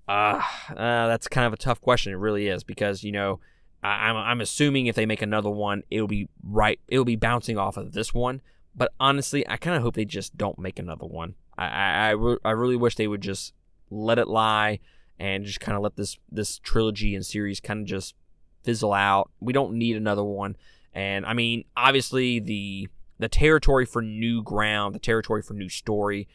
Uh, 0.09 0.43
uh 0.71 1.09
that's 1.09 1.29
kind 1.29 1.47
of 1.47 1.53
a 1.53 1.59
tough 1.59 1.81
question. 1.81 2.13
It 2.13 2.17
really 2.17 2.49
is 2.49 2.65
because 2.65 3.05
you 3.05 3.13
know 3.13 3.41
I, 3.83 4.09
I'm 4.09 4.17
I'm 4.17 4.41
assuming 4.41 4.87
if 4.87 4.97
they 4.97 5.07
make 5.07 5.23
another 5.23 5.51
one, 5.51 5.83
it'll 5.91 6.09
be 6.09 6.29
right. 6.43 6.81
It'll 6.89 7.05
be 7.05 7.17
bouncing 7.17 7.59
off 7.59 7.77
of 7.77 7.93
this 7.93 8.15
one. 8.15 8.41
But 8.75 8.93
honestly, 9.01 9.47
I 9.49 9.57
kind 9.57 9.77
of 9.77 9.83
hope 9.83 9.95
they 9.95 10.05
just 10.05 10.39
don't 10.39 10.59
make 10.59 10.79
another 10.79 11.07
one. 11.07 11.35
I 11.57 11.67
I, 11.67 12.09
I, 12.09 12.11
re- 12.11 12.39
I 12.45 12.51
really 12.53 12.77
wish 12.77 12.95
they 12.95 13.09
would 13.09 13.21
just 13.23 13.53
let 13.91 14.19
it 14.19 14.29
lie 14.29 14.81
and 15.19 15.45
just 15.45 15.61
kind 15.61 15.77
of 15.77 15.83
let 15.83 15.97
this 15.97 16.19
this 16.31 16.59
trilogy 16.59 17.15
and 17.15 17.25
series 17.25 17.61
kind 17.61 17.81
of 17.81 17.87
just 17.87 18.15
fizzle 18.63 18.93
out. 18.93 19.31
We 19.41 19.53
don't 19.53 19.75
need 19.75 19.97
another 19.97 20.25
one. 20.25 20.57
And 20.95 21.27
I 21.27 21.33
mean, 21.33 21.65
obviously 21.77 22.39
the 22.39 22.89
the 23.19 23.29
territory 23.29 23.85
for 23.85 24.01
new 24.03 24.43
ground, 24.43 24.95
the 24.95 25.01
territory 25.01 25.43
for 25.43 25.55
new 25.55 25.69
story 25.69 26.29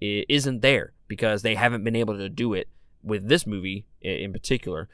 isn't 0.00 0.62
there 0.62 0.92
because 1.08 1.42
they 1.42 1.54
haven't 1.54 1.84
been 1.84 1.96
able 1.96 2.16
to 2.16 2.28
do 2.28 2.54
it 2.54 2.68
with 3.02 3.28
this 3.28 3.46
movie 3.46 3.86
in 4.00 4.32
particular. 4.32 4.88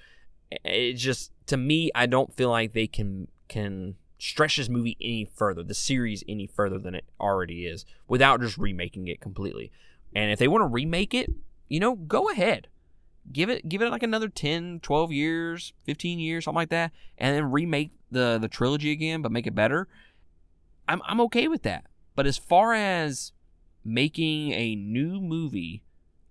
It 0.65 0.95
just 0.95 1.33
to 1.47 1.57
me, 1.57 1.91
I 1.95 2.07
don't 2.07 2.35
feel 2.35 2.51
like 2.51 2.73
they 2.73 2.87
can 2.87 3.29
can 3.49 3.95
stretch 4.19 4.57
this 4.57 4.69
movie 4.69 4.97
any 5.01 5.25
further, 5.25 5.63
the 5.63 5.75
series 5.75 6.25
any 6.29 6.47
further 6.47 6.79
than 6.79 6.95
it 6.95 7.05
already 7.21 7.67
is, 7.67 7.85
without 8.09 8.41
just 8.41 8.59
remaking 8.59 9.07
it 9.09 9.21
completely. 9.21 9.71
And 10.15 10.33
if 10.33 10.39
they 10.39 10.49
want 10.49 10.63
to 10.63 10.67
remake 10.67 11.15
it, 11.15 11.31
you 11.69 11.79
know, 11.79 11.95
go 11.95 12.31
ahead 12.31 12.69
give 13.33 13.49
it 13.49 13.69
give 13.69 13.83
it 13.83 13.91
like 13.91 14.03
another 14.03 14.29
10 14.29 14.81
12 14.81 15.13
years 15.13 15.73
15 15.85 16.19
years 16.19 16.45
something 16.45 16.57
like 16.57 16.69
that 16.69 16.93
and 17.19 17.35
then 17.35 17.51
remake 17.51 17.91
the 18.11 18.39
the 18.39 18.49
trilogy 18.49 18.93
again 18.93 19.23
but 19.23 19.33
make 19.33 19.47
it 19.47 19.55
better 19.55 19.89
i'm 20.89 21.03
i'm 21.05 21.21
okay 21.21 21.49
with 21.49 21.63
that. 21.63 21.87
But 22.15 22.27
as 22.27 22.39
far 22.39 22.73
as 22.73 23.33
making 23.85 24.53
a 24.53 24.75
new 24.75 25.21
movie 25.21 25.83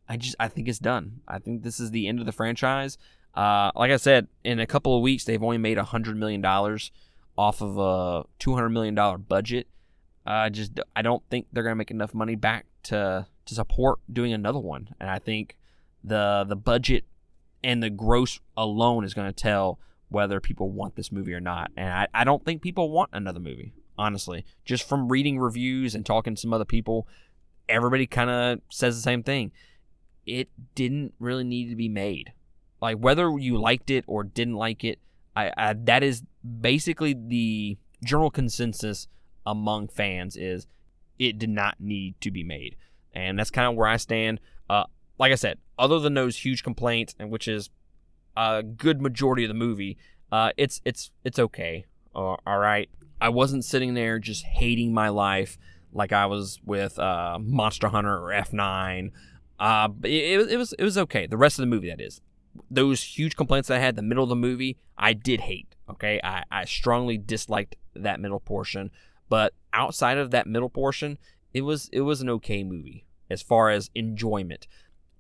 i 0.10 0.18
just 0.18 0.36
i 0.40 0.48
think 0.48 0.68
it's 0.68 0.80
done. 0.80 1.22
I 1.28 1.40
think 1.40 1.64
this 1.64 1.80
is 1.80 1.92
the 1.92 2.08
end 2.08 2.20
of 2.20 2.26
the 2.26 2.32
franchise. 2.32 2.98
Uh 3.34 3.72
like 3.76 3.92
i 3.92 3.98
said 3.98 4.28
in 4.44 4.60
a 4.60 4.68
couple 4.68 4.96
of 4.96 5.02
weeks 5.02 5.26
they've 5.26 5.44
only 5.44 5.58
made 5.58 5.78
a 5.78 5.84
hundred 5.84 6.18
million 6.18 6.42
dollars 6.42 6.92
off 7.38 7.62
of 7.62 7.78
a 7.78 8.24
200 8.40 8.70
million 8.70 8.96
dollar 8.96 9.18
budget. 9.18 9.68
I 10.26 10.48
uh, 10.48 10.50
just 10.50 10.80
i 10.96 11.02
don't 11.02 11.24
think 11.30 11.48
they're 11.52 11.64
gonna 11.64 11.76
make 11.76 11.92
enough 11.92 12.14
money 12.14 12.36
back 12.36 12.66
to 12.84 13.28
to 13.46 13.54
support 13.54 14.00
doing 14.12 14.34
another 14.34 14.60
one. 14.60 14.96
And 15.00 15.10
I 15.10 15.20
think 15.20 15.58
the 16.06 16.46
the 16.48 16.56
budget 16.56 17.06
and 17.64 17.82
the 17.82 17.90
gross 17.90 18.40
alone 18.56 19.04
is 19.04 19.14
going 19.14 19.28
to 19.28 19.34
tell 19.34 19.80
whether 20.10 20.40
people 20.40 20.70
want 20.70 20.96
this 20.96 21.12
movie 21.12 21.34
or 21.34 21.40
not. 21.40 21.72
And 21.76 21.90
I, 21.90 22.08
I 22.14 22.24
don't 22.24 22.46
think 22.46 22.62
people 22.62 22.92
want 22.92 23.10
another 23.12 23.40
movie, 23.40 23.74
honestly. 23.98 24.46
Just 24.64 24.88
from 24.88 25.10
reading 25.10 25.40
reviews 25.40 25.96
and 25.96 26.06
talking 26.06 26.36
to 26.36 26.42
some 26.42 26.54
other 26.54 26.66
people, 26.66 27.08
everybody 27.68 28.06
kind 28.06 28.30
of 28.30 28.60
says 28.70 28.96
the 28.96 29.02
same 29.02 29.24
thing. 29.24 29.52
It 30.26 30.50
didn't 30.76 31.14
really 31.20 31.44
need 31.44 31.70
to 31.70 31.76
be 31.76 31.90
made. 31.90 32.34
Like 32.82 32.98
whether 32.98 33.36
you 33.40 33.58
liked 33.58 33.90
it 33.90 34.04
or 34.08 34.24
didn't 34.24 34.56
like 34.56 34.84
it, 34.84 35.00
I, 35.36 35.52
I 35.58 35.74
that 35.74 36.04
is 36.04 36.24
basically 36.62 37.14
the 37.14 37.78
general 38.04 38.30
consensus 38.30 39.08
among 39.46 39.88
fans 39.88 40.36
is 40.36 40.68
it 41.18 41.40
did 41.40 41.50
not 41.50 41.80
need 41.80 42.20
to 42.22 42.32
be 42.32 42.44
made, 42.44 42.76
and 43.14 43.40
that's 43.40 43.52
kind 43.52 43.68
of 43.68 43.76
where 43.76 43.88
I 43.88 43.98
stand. 43.98 44.40
Uh, 44.70 44.84
like 45.18 45.32
I 45.32 45.36
said, 45.36 45.58
other 45.78 46.00
than 46.00 46.14
those 46.14 46.38
huge 46.38 46.64
complaints, 46.64 47.16
and 47.20 47.30
which 47.30 47.48
is 47.48 47.70
a 48.36 48.64
good 48.64 49.02
majority 49.02 49.44
of 49.44 49.50
the 49.50 49.54
movie, 49.54 49.98
uh, 50.32 50.52
it's 50.58 50.82
it's 50.86 51.12
it's 51.24 51.40
okay. 51.40 51.86
Uh, 52.16 52.36
all 52.46 52.60
right, 52.60 52.90
I 53.20 53.30
wasn't 53.30 53.66
sitting 53.66 53.94
there 53.94 54.20
just 54.20 54.44
hating 54.44 54.94
my 54.94 55.10
life 55.10 55.58
like 55.96 56.12
I 56.12 56.26
was 56.26 56.60
with 56.64 57.00
uh, 57.00 57.40
Monster 57.42 57.88
Hunter 57.88 58.14
or 58.14 58.30
F9. 58.30 59.12
Uh, 59.58 59.88
but 59.88 60.10
it, 60.10 60.52
it, 60.52 60.58
was 60.58 60.74
it 60.74 60.84
was 60.84 60.98
okay. 60.98 61.26
The 61.26 61.38
rest 61.38 61.58
of 61.58 61.64
the 61.64 61.68
movie, 61.68 61.90
that 61.90 62.02
is, 62.02 62.20
those 62.70 63.02
huge 63.02 63.36
complaints 63.36 63.72
I 63.72 63.78
had, 63.78 63.96
the 63.96 64.02
middle 64.02 64.24
of 64.24 64.30
the 64.30 64.36
movie, 64.36 64.78
I 64.98 65.14
did 65.14 65.42
hate. 65.42 65.76
Okay, 65.90 66.20
I, 66.24 66.44
I 66.52 66.66
strongly 66.66 67.18
disliked 67.18 67.76
that 67.96 68.20
middle 68.20 68.40
portion. 68.40 68.92
But 69.30 69.54
outside 69.74 70.18
of 70.18 70.32
that 70.32 70.48
middle 70.48 70.70
portion, 70.70 71.18
it 71.54 71.62
was 71.62 71.90
it 71.94 72.02
was 72.02 72.22
an 72.22 72.30
okay 72.30 72.64
movie 72.64 73.06
as 73.30 73.42
far 73.42 73.70
as 73.70 73.90
enjoyment. 73.96 74.68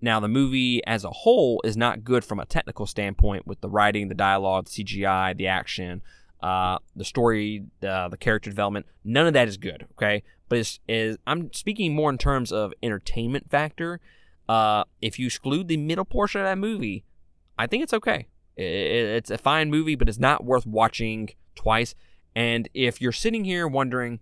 Now, 0.05 0.19
the 0.19 0.27
movie 0.27 0.85
as 0.85 1.03
a 1.03 1.09
whole 1.09 1.63
is 1.63 1.75
not 1.75 2.03
good 2.03 2.23
from 2.23 2.39
a 2.39 2.45
technical 2.45 2.85
standpoint 2.85 3.47
with 3.47 3.61
the 3.61 3.69
writing, 3.69 4.07
the 4.07 4.13
dialogue, 4.13 4.67
the 4.67 4.83
CGI, 4.83 5.35
the 5.35 5.47
action, 5.47 6.03
uh, 6.43 6.77
the 6.95 7.03
story, 7.03 7.65
uh, 7.81 8.09
the 8.09 8.15
character 8.15 8.51
development. 8.51 8.85
None 9.03 9.25
of 9.25 9.33
that 9.33 9.47
is 9.47 9.57
good, 9.57 9.87
okay? 9.93 10.21
But 10.47 10.59
it's, 10.59 10.79
is 10.87 11.17
I'm 11.25 11.51
speaking 11.53 11.95
more 11.95 12.11
in 12.11 12.19
terms 12.19 12.51
of 12.51 12.71
entertainment 12.83 13.49
factor. 13.49 13.99
Uh, 14.47 14.83
if 15.01 15.17
you 15.17 15.25
exclude 15.25 15.69
the 15.69 15.77
middle 15.77 16.05
portion 16.05 16.39
of 16.39 16.45
that 16.45 16.59
movie, 16.59 17.03
I 17.57 17.65
think 17.65 17.81
it's 17.81 17.93
okay. 17.93 18.27
It, 18.55 18.63
it's 18.63 19.31
a 19.31 19.39
fine 19.39 19.71
movie, 19.71 19.95
but 19.95 20.07
it's 20.07 20.19
not 20.19 20.45
worth 20.45 20.67
watching 20.67 21.29
twice. 21.55 21.95
And 22.35 22.69
if 22.75 23.01
you're 23.01 23.11
sitting 23.11 23.43
here 23.43 23.67
wondering, 23.67 24.19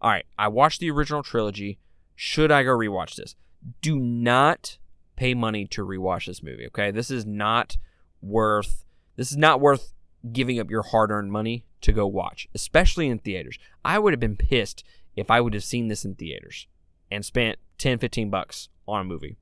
all 0.00 0.12
right, 0.12 0.24
I 0.38 0.48
watched 0.48 0.80
the 0.80 0.90
original 0.90 1.22
trilogy, 1.22 1.78
should 2.14 2.50
I 2.50 2.62
go 2.62 2.70
rewatch 2.70 3.16
this? 3.16 3.36
Do 3.82 3.98
not 3.98 4.78
pay 5.16 5.34
money 5.34 5.66
to 5.66 5.84
rewatch 5.84 6.26
this 6.26 6.42
movie, 6.42 6.66
okay? 6.66 6.90
This 6.90 7.10
is 7.10 7.26
not 7.26 7.76
worth 8.22 8.84
this 9.16 9.30
is 9.30 9.36
not 9.36 9.60
worth 9.60 9.94
giving 10.32 10.60
up 10.60 10.70
your 10.70 10.82
hard-earned 10.82 11.32
money 11.32 11.64
to 11.80 11.92
go 11.92 12.06
watch, 12.06 12.48
especially 12.54 13.08
in 13.08 13.18
theaters. 13.18 13.58
I 13.84 13.98
would 13.98 14.12
have 14.12 14.20
been 14.20 14.36
pissed 14.36 14.84
if 15.14 15.30
I 15.30 15.40
would 15.40 15.54
have 15.54 15.64
seen 15.64 15.88
this 15.88 16.04
in 16.04 16.14
theaters 16.14 16.66
and 17.10 17.24
spent 17.24 17.58
10, 17.78 17.98
15 17.98 18.30
bucks 18.30 18.68
on 18.86 19.00
a 19.00 19.04
movie. 19.04 19.36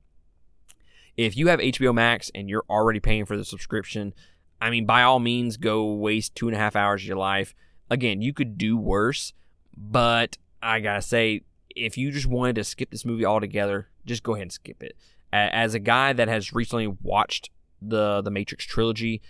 If 1.17 1.35
you 1.35 1.47
have 1.47 1.59
HBO 1.59 1.93
Max 1.93 2.31
and 2.33 2.49
you're 2.49 2.65
already 2.69 2.99
paying 2.99 3.25
for 3.25 3.37
the 3.37 3.45
subscription, 3.45 4.13
I 4.61 4.69
mean, 4.69 4.85
by 4.85 5.03
all 5.03 5.19
means, 5.19 5.57
go 5.57 5.93
waste 5.93 6.35
two 6.35 6.47
and 6.47 6.55
a 6.55 6.59
half 6.59 6.75
hours 6.75 7.01
of 7.01 7.07
your 7.07 7.17
life. 7.17 7.53
Again, 7.89 8.21
you 8.21 8.33
could 8.33 8.57
do 8.57 8.77
worse, 8.77 9.33
but 9.75 10.37
I 10.61 10.79
gotta 10.79 11.01
say, 11.01 11.41
if 11.75 11.97
you 11.97 12.11
just 12.11 12.27
wanted 12.27 12.55
to 12.55 12.63
skip 12.63 12.91
this 12.91 13.05
movie 13.05 13.25
altogether, 13.25 13.89
just 14.05 14.23
go 14.23 14.33
ahead 14.33 14.43
and 14.43 14.51
skip 14.51 14.81
it 14.81 14.95
as 15.35 15.73
a 15.73 15.79
guy 15.79 16.13
that 16.13 16.27
has 16.27 16.53
recently 16.53 16.87
watched 16.87 17.49
the 17.81 18.21
the 18.21 18.31
Matrix 18.31 18.65
trilogy, 18.65 19.21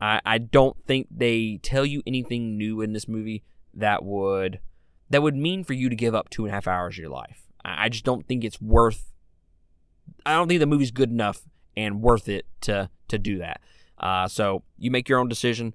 I, 0.00 0.20
I 0.24 0.38
don't 0.38 0.76
think 0.86 1.08
they 1.10 1.58
tell 1.62 1.86
you 1.86 2.02
anything 2.06 2.56
new 2.56 2.80
in 2.80 2.92
this 2.92 3.08
movie 3.08 3.44
that 3.74 4.04
would 4.04 4.60
that 5.10 5.22
would 5.22 5.36
mean 5.36 5.64
for 5.64 5.74
you 5.74 5.88
to 5.88 5.96
give 5.96 6.14
up 6.14 6.30
two 6.30 6.44
and 6.44 6.50
a 6.50 6.54
half 6.54 6.66
hours 6.66 6.94
of 6.94 6.98
your 6.98 7.10
life. 7.10 7.46
I, 7.64 7.86
I 7.86 7.88
just 7.88 8.04
don't 8.04 8.26
think 8.26 8.44
it's 8.44 8.60
worth. 8.60 9.12
I 10.26 10.34
don't 10.34 10.48
think 10.48 10.60
the 10.60 10.66
movie's 10.66 10.90
good 10.90 11.10
enough 11.10 11.42
and 11.76 12.02
worth 12.02 12.28
it 12.28 12.46
to 12.62 12.90
to 13.08 13.18
do 13.18 13.38
that. 13.38 13.60
Uh, 13.98 14.26
so 14.26 14.62
you 14.78 14.90
make 14.90 15.08
your 15.08 15.18
own 15.18 15.28
decision. 15.28 15.74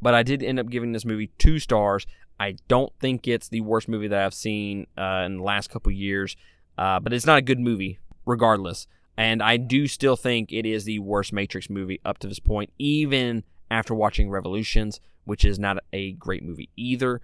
But 0.00 0.14
I 0.14 0.22
did 0.22 0.42
end 0.42 0.60
up 0.60 0.68
giving 0.68 0.92
this 0.92 1.04
movie 1.04 1.30
two 1.38 1.58
stars. 1.58 2.06
I 2.38 2.56
don't 2.68 2.92
think 3.00 3.26
it's 3.26 3.48
the 3.48 3.62
worst 3.62 3.88
movie 3.88 4.08
that 4.08 4.24
I've 4.24 4.34
seen 4.34 4.86
uh, 4.96 5.22
in 5.24 5.38
the 5.38 5.42
last 5.42 5.70
couple 5.70 5.90
years, 5.90 6.36
uh, 6.76 7.00
but 7.00 7.14
it's 7.14 7.24
not 7.24 7.38
a 7.38 7.42
good 7.42 7.58
movie 7.58 7.98
regardless. 8.26 8.86
And 9.16 9.42
I 9.42 9.56
do 9.56 9.86
still 9.86 10.16
think 10.16 10.52
it 10.52 10.66
is 10.66 10.84
the 10.84 10.98
worst 10.98 11.32
Matrix 11.32 11.70
movie 11.70 12.00
up 12.04 12.18
to 12.18 12.28
this 12.28 12.38
point, 12.38 12.70
even 12.78 13.44
after 13.70 13.94
watching 13.94 14.30
Revolutions, 14.30 15.00
which 15.24 15.44
is 15.44 15.58
not 15.58 15.78
a 15.92 16.12
great 16.12 16.42
movie 16.42 16.68
either. 16.76 17.20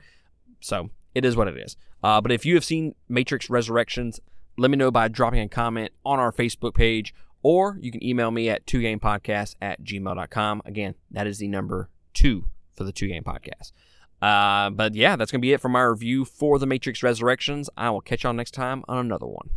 So 0.61 0.90
it 1.14 1.24
is 1.24 1.37
what 1.37 1.48
it 1.48 1.57
is. 1.57 1.76
Uh, 2.02 2.20
but 2.20 2.33
if 2.33 2.46
you 2.46 2.55
have 2.55 2.64
seen 2.64 2.94
Matrix 3.09 3.50
Resurrections, 3.50 4.20
let 4.57 4.70
me 4.70 4.76
know 4.76 4.90
by 4.90 5.09
dropping 5.09 5.40
a 5.40 5.48
comment 5.48 5.92
on 6.05 6.18
our 6.18 6.33
Facebook 6.33 6.74
page, 6.74 7.14
or 7.42 7.78
you 7.81 7.90
can 7.90 8.05
email 8.05 8.31
me 8.31 8.48
at 8.48 8.66
2gamepodcast 8.66 9.57
at 9.61 9.83
gmail.com. 9.83 10.62
Again, 10.64 10.94
that 11.11 11.26
is 11.26 11.38
the 11.38 11.48
number 11.48 11.88
two 12.14 12.46
for 12.74 12.85
the 12.85 12.92
2 12.92 13.09
Game 13.09 13.24
Podcast. 13.24 13.72
Uh, 14.20 14.70
but 14.70 14.94
yeah, 14.94 15.16
that's 15.16 15.33
going 15.33 15.40
to 15.40 15.46
be 15.46 15.52
it 15.52 15.61
for 15.61 15.68
my 15.68 15.83
review 15.83 16.24
for 16.24 16.59
The 16.59 16.66
Matrix 16.66 17.02
Resurrections. 17.02 17.68
I 17.76 17.90
will 17.90 18.00
catch 18.00 18.22
y'all 18.22 18.33
next 18.33 18.52
time 18.52 18.85
on 18.87 18.98
another 18.98 19.26
one. 19.26 19.50